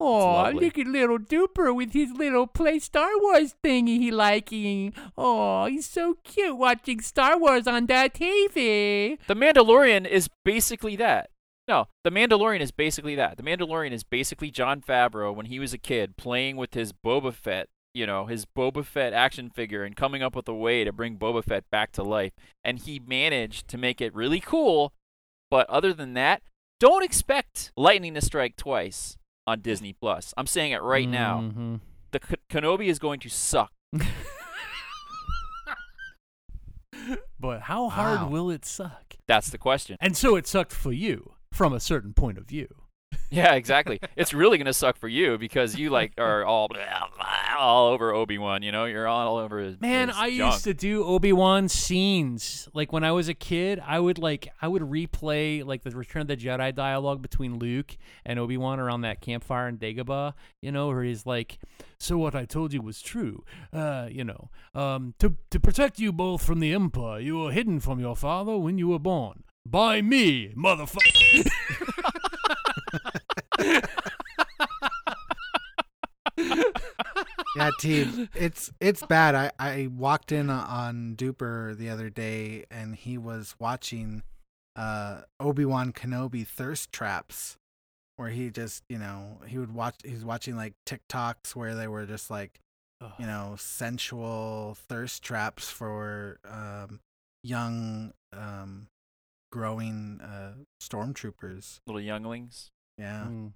[0.00, 4.92] Oh, look at little Duper with his little play Star Wars thingy he liking.
[5.16, 9.18] Oh, he's so cute watching Star Wars on that TV.
[9.26, 11.30] the Mandalorian is basically that.
[11.66, 13.38] No, The Mandalorian is basically that.
[13.38, 17.32] The Mandalorian is basically Jon Favreau when he was a kid playing with his Boba
[17.32, 20.92] Fett, you know, his Boba Fett action figure and coming up with a way to
[20.92, 22.32] bring Boba Fett back to life.
[22.62, 24.92] And he managed to make it really cool.
[25.50, 26.42] But other than that,
[26.80, 29.16] don't expect lightning to strike twice
[29.46, 30.32] on Disney Plus.
[30.36, 31.40] I'm saying it right now.
[31.40, 31.80] Mhm.
[32.12, 33.72] The K- Kenobi is going to suck.
[37.38, 38.28] But how hard Wow.
[38.28, 39.16] will it suck?
[39.26, 39.98] That's the question.
[40.00, 42.68] And so it sucked for you from a certain point of view.
[43.30, 43.98] Yeah, exactly.
[44.16, 46.68] it's really gonna suck for you because you like are all
[47.58, 48.62] all over Obi Wan.
[48.62, 49.80] You know, you're all over his.
[49.80, 50.52] Man, his I junk.
[50.52, 52.68] used to do Obi Wan scenes.
[52.74, 56.22] Like when I was a kid, I would like I would replay like the Return
[56.22, 60.34] of the Jedi dialogue between Luke and Obi Wan around that campfire in Dagobah.
[60.60, 61.58] You know, where he's like,
[61.98, 63.44] "So what I told you was true.
[63.72, 67.80] Uh, you know, um, to to protect you both from the Empire, you were hidden
[67.80, 71.48] from your father when you were born by me, motherfucker."
[77.56, 79.34] yeah, team, It's it's bad.
[79.34, 84.22] I I walked in on Duper the other day, and he was watching
[84.76, 87.56] uh Obi Wan Kenobi thirst traps,
[88.16, 89.96] where he just you know he would watch.
[90.04, 92.60] He's watching like TikToks where they were just like
[93.18, 97.00] you know sensual thirst traps for um
[97.42, 98.88] young um
[99.52, 101.80] growing uh stormtroopers.
[101.86, 102.70] little younglings.
[102.98, 103.26] Yeah.
[103.28, 103.52] Mm.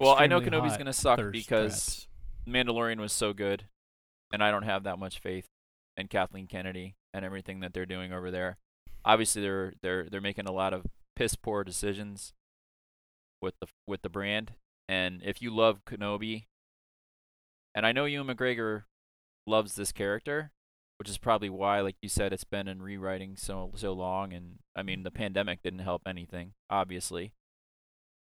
[0.00, 2.08] Well, I know Kenobi's gonna suck because traps.
[2.48, 3.64] Mandalorian was so good,
[4.32, 5.48] and I don't have that much faith
[5.96, 8.58] in Kathleen Kennedy and everything that they're doing over there.
[9.04, 10.86] Obviously, they're they're they're making a lot of
[11.16, 12.32] piss poor decisions
[13.42, 14.52] with the with the brand.
[14.88, 16.44] And if you love Kenobi,
[17.74, 18.84] and I know Ewan McGregor
[19.46, 20.52] loves this character,
[20.98, 24.32] which is probably why, like you said, it's been in rewriting so so long.
[24.32, 27.32] And I mean, the pandemic didn't help anything, obviously.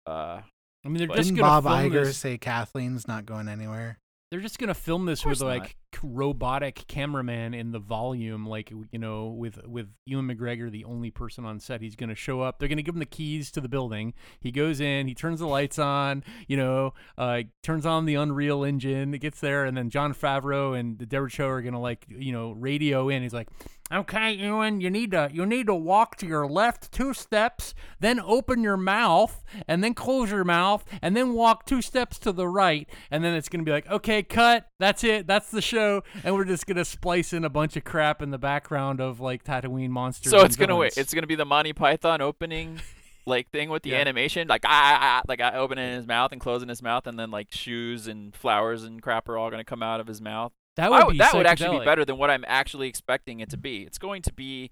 [0.07, 0.41] Uh,
[0.83, 3.47] I mean, they're But- just Didn't gonna Bob film Iger this- say Kathleen's not going
[3.47, 3.99] anywhere?
[4.31, 5.47] They're just gonna film this with not.
[5.47, 10.85] like c- robotic cameraman in the volume, like you know, with with Ewan McGregor, the
[10.85, 11.81] only person on set.
[11.81, 12.59] He's gonna show up.
[12.59, 14.13] They're gonna give him the keys to the building.
[14.39, 15.07] He goes in.
[15.07, 16.23] He turns the lights on.
[16.47, 19.13] You know, uh, turns on the Unreal Engine.
[19.13, 22.31] It gets there, and then Jon Favreau and the Deborah Chow are gonna like you
[22.31, 23.23] know radio in.
[23.23, 23.49] He's like,
[23.91, 28.19] "Okay, Ewan, you need to you need to walk to your left two steps, then
[28.19, 32.47] open your mouth, and then close your mouth, and then walk two steps to the
[32.47, 34.67] right, and then it's gonna be like, okay, cut.
[34.79, 35.25] That's it.
[35.25, 38.37] That's the show, and we're just gonna splice in a bunch of crap in the
[38.37, 40.31] background of like Tatooine monsters.
[40.31, 40.97] So it's gonna wait.
[40.97, 42.81] It's gonna be the Monty Python opening,
[43.25, 43.99] like thing with the Yeah.
[43.99, 47.17] animation, like ah, ah, ah, like ah, opening his mouth and closing his mouth, and
[47.17, 50.51] then like shoes and flowers and crap are all gonna come out of his mouth.
[50.75, 53.49] that would would- be that would actually be better than what I'm actually expecting it
[53.51, 53.83] to be.
[53.83, 54.71] It's going to be.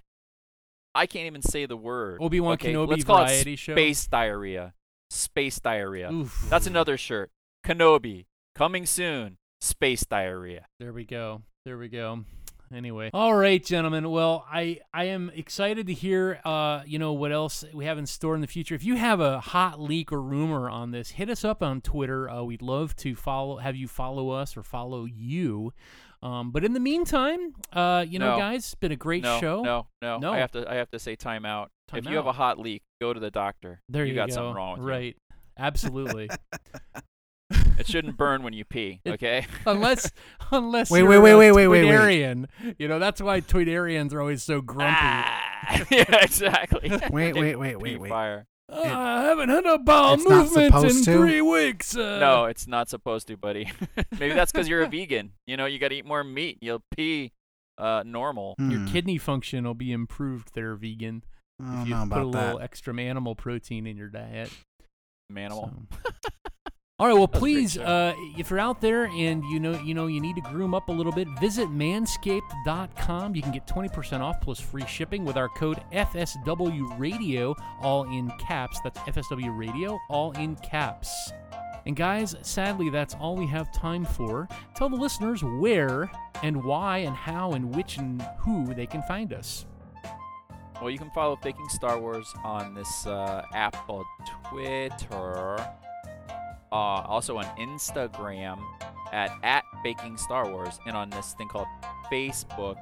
[0.93, 2.17] I can't even say the word.
[2.21, 3.73] Obi Wan okay, Kenobi let's call it variety show.
[3.73, 4.73] Space diarrhea.
[5.09, 6.11] Space diarrhea.
[6.11, 6.45] Oof.
[6.49, 7.31] That's another shirt.
[7.65, 9.37] Kenobi coming soon.
[9.63, 10.65] Space diarrhea.
[10.81, 11.41] There we go.
[11.63, 12.25] There we go.
[12.73, 14.11] Anyway, all right, gentlemen.
[14.11, 18.05] Well, I I am excited to hear uh you know what else we have in
[18.05, 18.75] store in the future.
[18.75, 22.29] If you have a hot leak or rumor on this, hit us up on Twitter.
[22.29, 25.71] Uh, we'd love to follow have you follow us or follow you.
[26.21, 28.37] Um, but in the meantime, uh, you know, No.
[28.39, 29.61] guys, it's been a great no, show.
[29.61, 30.33] No, no, No.
[30.33, 30.69] I have to.
[30.69, 31.71] I have to say time out.
[31.87, 33.81] Time if you have a hot leak, go to the doctor.
[33.87, 34.35] There you, you got go.
[34.35, 34.91] something wrong with you.
[34.91, 35.17] right.
[35.57, 36.29] Absolutely.
[37.77, 39.01] It shouldn't burn when you pee.
[39.05, 39.45] It- Okay.
[39.65, 40.11] unless
[40.51, 41.93] unless Wait, you're wait, wait, a wait, wait, wait, wait.
[41.93, 42.45] Tweetarian.
[42.77, 44.95] You know, that's why Tweetarians are always so grumpy.
[44.97, 46.89] Ah, yeah, exactly.
[47.11, 48.09] Wait, They wait, wait, pee wait, wait.
[48.09, 48.45] Fire.
[48.71, 51.17] "Uh, I haven't had a bowel It's not movement in supposed to?
[51.17, 51.95] three weeks.
[51.95, 53.71] Uh, No, it's not supposed to, buddy.
[54.19, 55.31] Maybe that's because you're a vegan.
[55.47, 56.57] You know, you got to eat more meat.
[56.61, 57.31] You'll pee
[57.77, 58.55] uh, normal.
[58.59, 61.23] your Hmm, kidney function will be improved there, vegan,
[61.61, 62.63] I if don't you know put a about little that.
[62.63, 64.49] extra animal protein in your diet.
[65.35, 65.71] Animal.
[66.03, 66.29] So.
[67.03, 69.59] All right, well, That was a great please, uh, if you're out there and you
[69.59, 73.35] know, you know, you need to groom up a little bit, visit manscaped.com.
[73.35, 78.31] You can get 20% off plus free shipping with our code FSW Radio, all in
[78.39, 78.79] caps.
[78.85, 81.33] That's FSW Radio, all in caps.
[81.85, 84.47] And guys, sadly, that's all we have time for.
[84.73, 86.09] Tell the listeners where
[86.41, 89.65] and why and how and which and who they can find us.
[90.79, 94.05] Well, you can follow Faking Star Wars on this uh, app called
[94.49, 95.57] Twitter.
[96.73, 98.57] Uh, also on Instagram
[99.11, 101.67] at at Faking Star Wars, and on this thing called
[102.11, 102.77] Facebook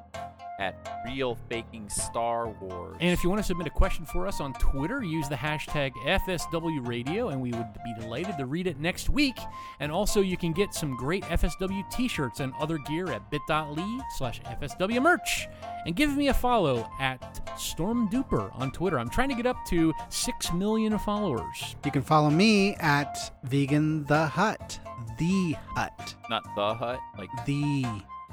[0.62, 2.95] at Real Faking Star Wars.
[2.99, 5.91] And if you want to submit a question for us on Twitter, use the hashtag
[6.05, 9.38] FSW Radio, and we would be delighted to read it next week.
[9.80, 14.39] And also, you can get some great FSW t-shirts and other gear at bit.ly slash
[14.41, 15.47] FSW merch.
[15.88, 18.99] And give me a follow at Stormduper on Twitter.
[18.99, 21.76] I'm trying to get up to 6 million followers.
[21.84, 24.80] You can follow me at Vegan the Hut.
[25.18, 26.16] The Hut.
[26.30, 27.84] not the hut, like The.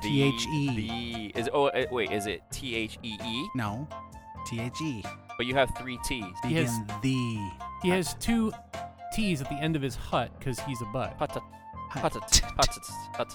[0.03, 1.33] The, T H E.
[1.35, 3.47] Is oh uh, wait, is it T H E E?
[3.55, 3.87] No.
[4.47, 5.03] T H E.
[5.37, 6.25] But you have three T's.
[6.45, 7.51] He has- the.
[7.83, 8.53] He has two
[9.15, 11.15] T's at the end of his hut because he's a butt.
[11.19, 11.43] Hut hut
[11.91, 12.79] hut hut
[13.17, 13.35] hut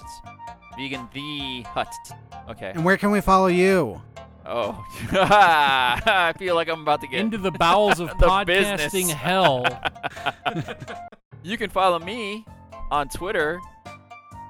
[0.76, 1.92] Vegan the hut.
[2.50, 2.72] Okay.
[2.74, 4.00] And where can we follow you?
[4.46, 9.12] Oh, I feel like I'm about to get Into the bowels of The podcasting business.
[9.12, 9.64] hell.
[11.42, 12.44] you can follow me
[12.90, 13.60] on Twitter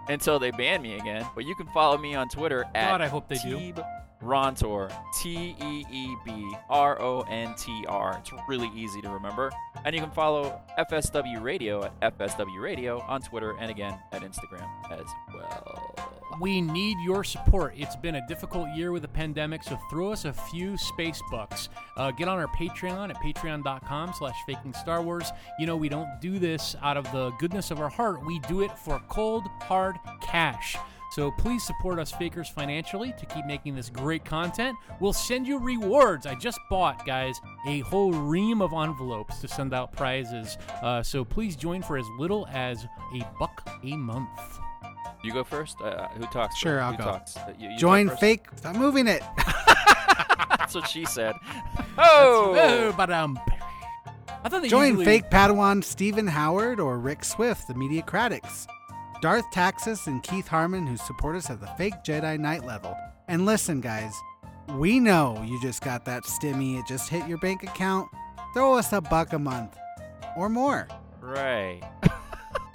[0.09, 1.26] until they ban me again.
[1.34, 3.74] But you can follow me on Twitter at God, I hope they do.
[4.24, 4.92] Rontor.
[5.20, 8.18] T E E B R O N T R.
[8.18, 9.50] It's really easy to remember.
[9.84, 14.68] And you can follow FSW Radio at FSW Radio on Twitter and again at Instagram
[14.90, 15.94] as well.
[16.40, 17.74] We need your support.
[17.76, 21.68] It's been a difficult year with the pandemic, so throw us a few space bucks.
[21.96, 25.30] Uh, get on our Patreon at patreon.com slash faking Star Wars.
[25.60, 28.24] You know, we don't do this out of the goodness of our heart.
[28.26, 30.76] We do it for cold, hard cash.
[31.14, 34.76] So please support us fakers financially to keep making this great content.
[35.00, 36.26] We'll send you rewards.
[36.26, 40.58] I just bought, guys, a whole ream of envelopes to send out prizes.
[40.82, 42.84] Uh, so please join for as little as
[43.14, 44.28] a buck a month.
[45.22, 45.80] You go first.
[45.80, 46.56] Uh, who talks?
[46.58, 46.84] Sure, first?
[46.84, 47.04] I'll Who go.
[47.04, 47.36] Talks?
[47.36, 48.20] Uh, you- you Join talk first?
[48.20, 48.46] fake.
[48.56, 49.22] Stop moving it.
[50.58, 51.34] That's what she said.
[51.96, 53.38] Oh, Oh, but um,
[54.42, 58.66] I thought they Join usually- fake Padawan Stephen Howard or Rick Swift, the Mediocratics.
[59.24, 62.94] Darth Taxis and Keith Harmon, who support us at the fake Jedi Knight level.
[63.26, 64.12] And listen, guys,
[64.76, 66.78] we know you just got that stimmy.
[66.78, 68.06] It just hit your bank account.
[68.52, 69.78] Throw us a buck a month
[70.36, 70.88] or more.
[71.22, 71.80] right.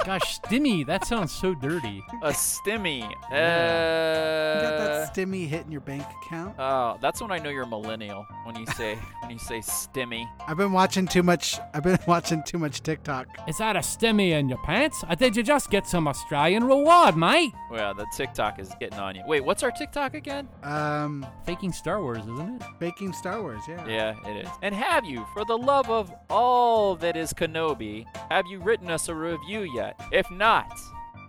[0.06, 2.02] Gosh, Stimmy, that sounds so dirty.
[2.24, 3.00] A stimmy.
[3.02, 6.56] You got Uh, that stimmy hitting your bank account?
[6.58, 8.26] Oh, that's when I know you're a millennial.
[8.46, 10.26] When you say when you say stimmy.
[10.48, 11.60] I've been watching too much.
[11.74, 13.28] I've been watching too much TikTok.
[13.48, 15.04] Is that a Stimmy in your pants?
[15.10, 17.52] Or did you just get some Australian reward, mate?
[17.70, 19.24] Well, the TikTok is getting on you.
[19.28, 20.48] Wait, what's our TikTok again?
[20.64, 22.64] Um, Faking Star Wars, isn't it?
[22.80, 23.62] Faking Star Wars.
[23.68, 23.86] Yeah.
[23.88, 24.50] Yeah, it is.
[24.62, 29.10] And have you, for the love of all that is Kenobi, have you written us
[29.10, 29.89] a review yet?
[30.12, 30.72] If not,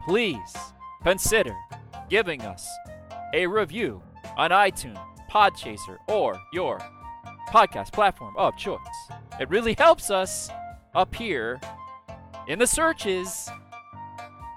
[0.05, 0.57] please
[1.03, 1.57] consider
[2.09, 2.69] giving us
[3.33, 4.03] a review
[4.37, 5.01] on iTunes,
[5.31, 6.79] Podchaser, or your
[7.49, 8.79] podcast platform of choice.
[9.39, 10.51] It really helps us
[10.95, 11.61] up here
[12.49, 13.49] in the searches.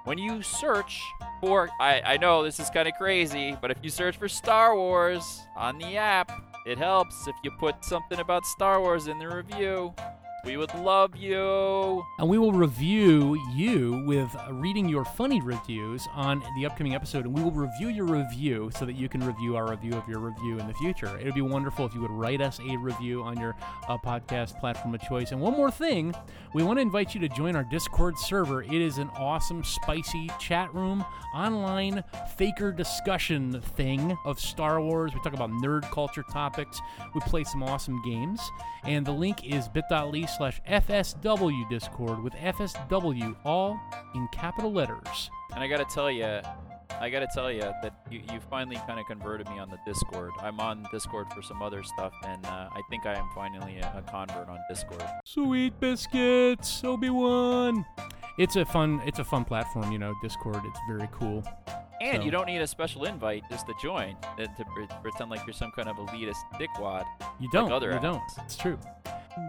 [0.05, 1.01] When you search
[1.43, 4.77] for I, I know this is kind of crazy but if you search for star
[4.77, 6.31] wars on the app
[6.65, 9.93] it helps if you put something about star wars in the review
[10.45, 16.43] we would love you And we will review you with reading your funny reviews on
[16.57, 17.25] the upcoming episode.
[17.25, 20.19] And we will review your review so that you can review our review of your
[20.19, 21.17] review in the future.
[21.17, 23.55] It would be wonderful if you would write us a review on your
[23.87, 25.31] uh, podcast platform of choice.
[25.31, 26.13] And one more thing,
[26.53, 28.63] we want to invite you to join our Discord server.
[28.63, 32.03] It is an awesome, spicy chat room, online
[32.37, 35.13] faker discussion thing of Star Wars.
[35.13, 36.81] We talk about nerd culture topics.
[37.15, 38.41] We play some awesome games.
[38.83, 43.79] And the link is bit.ly slash FSW Discord with FSW all
[44.15, 45.29] in capital letters.
[45.53, 46.39] and i gotta tell you
[47.01, 50.31] i gotta tell you that you, you finally kind of converted me on the discord
[50.39, 53.93] i'm on discord for some other stuff and uh, i think i am finally a,
[53.97, 57.85] a convert on discord Sweet biscuits, Obi-Wan.
[58.37, 60.61] It's a fun it's a fun platform, you know, Discord.
[60.65, 61.43] It's very cool.
[62.03, 65.29] And So- you don't need a special invite just to join uh, to pre- pretend
[65.31, 67.05] like you're some kind of elitist dickwad
[67.39, 67.71] You don't.
[67.71, 68.01] other you apps.
[68.01, 68.21] don't.
[68.45, 68.77] It's true.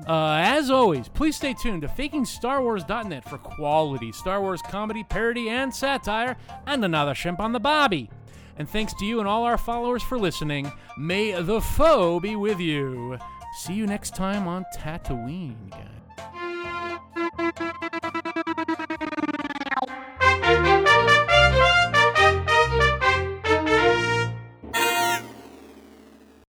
[0.08, 5.74] Uh, as always, please stay tuned to FakingStarWars.net for quality Star Wars comedy, parody, and
[5.74, 6.36] satire,
[6.66, 8.08] and another shrimp on the bobby.
[8.56, 10.70] And thanks to you and all our followers for listening.
[10.96, 13.18] May the foe be with you.
[13.58, 15.90] See you next time on Tatooine, guys.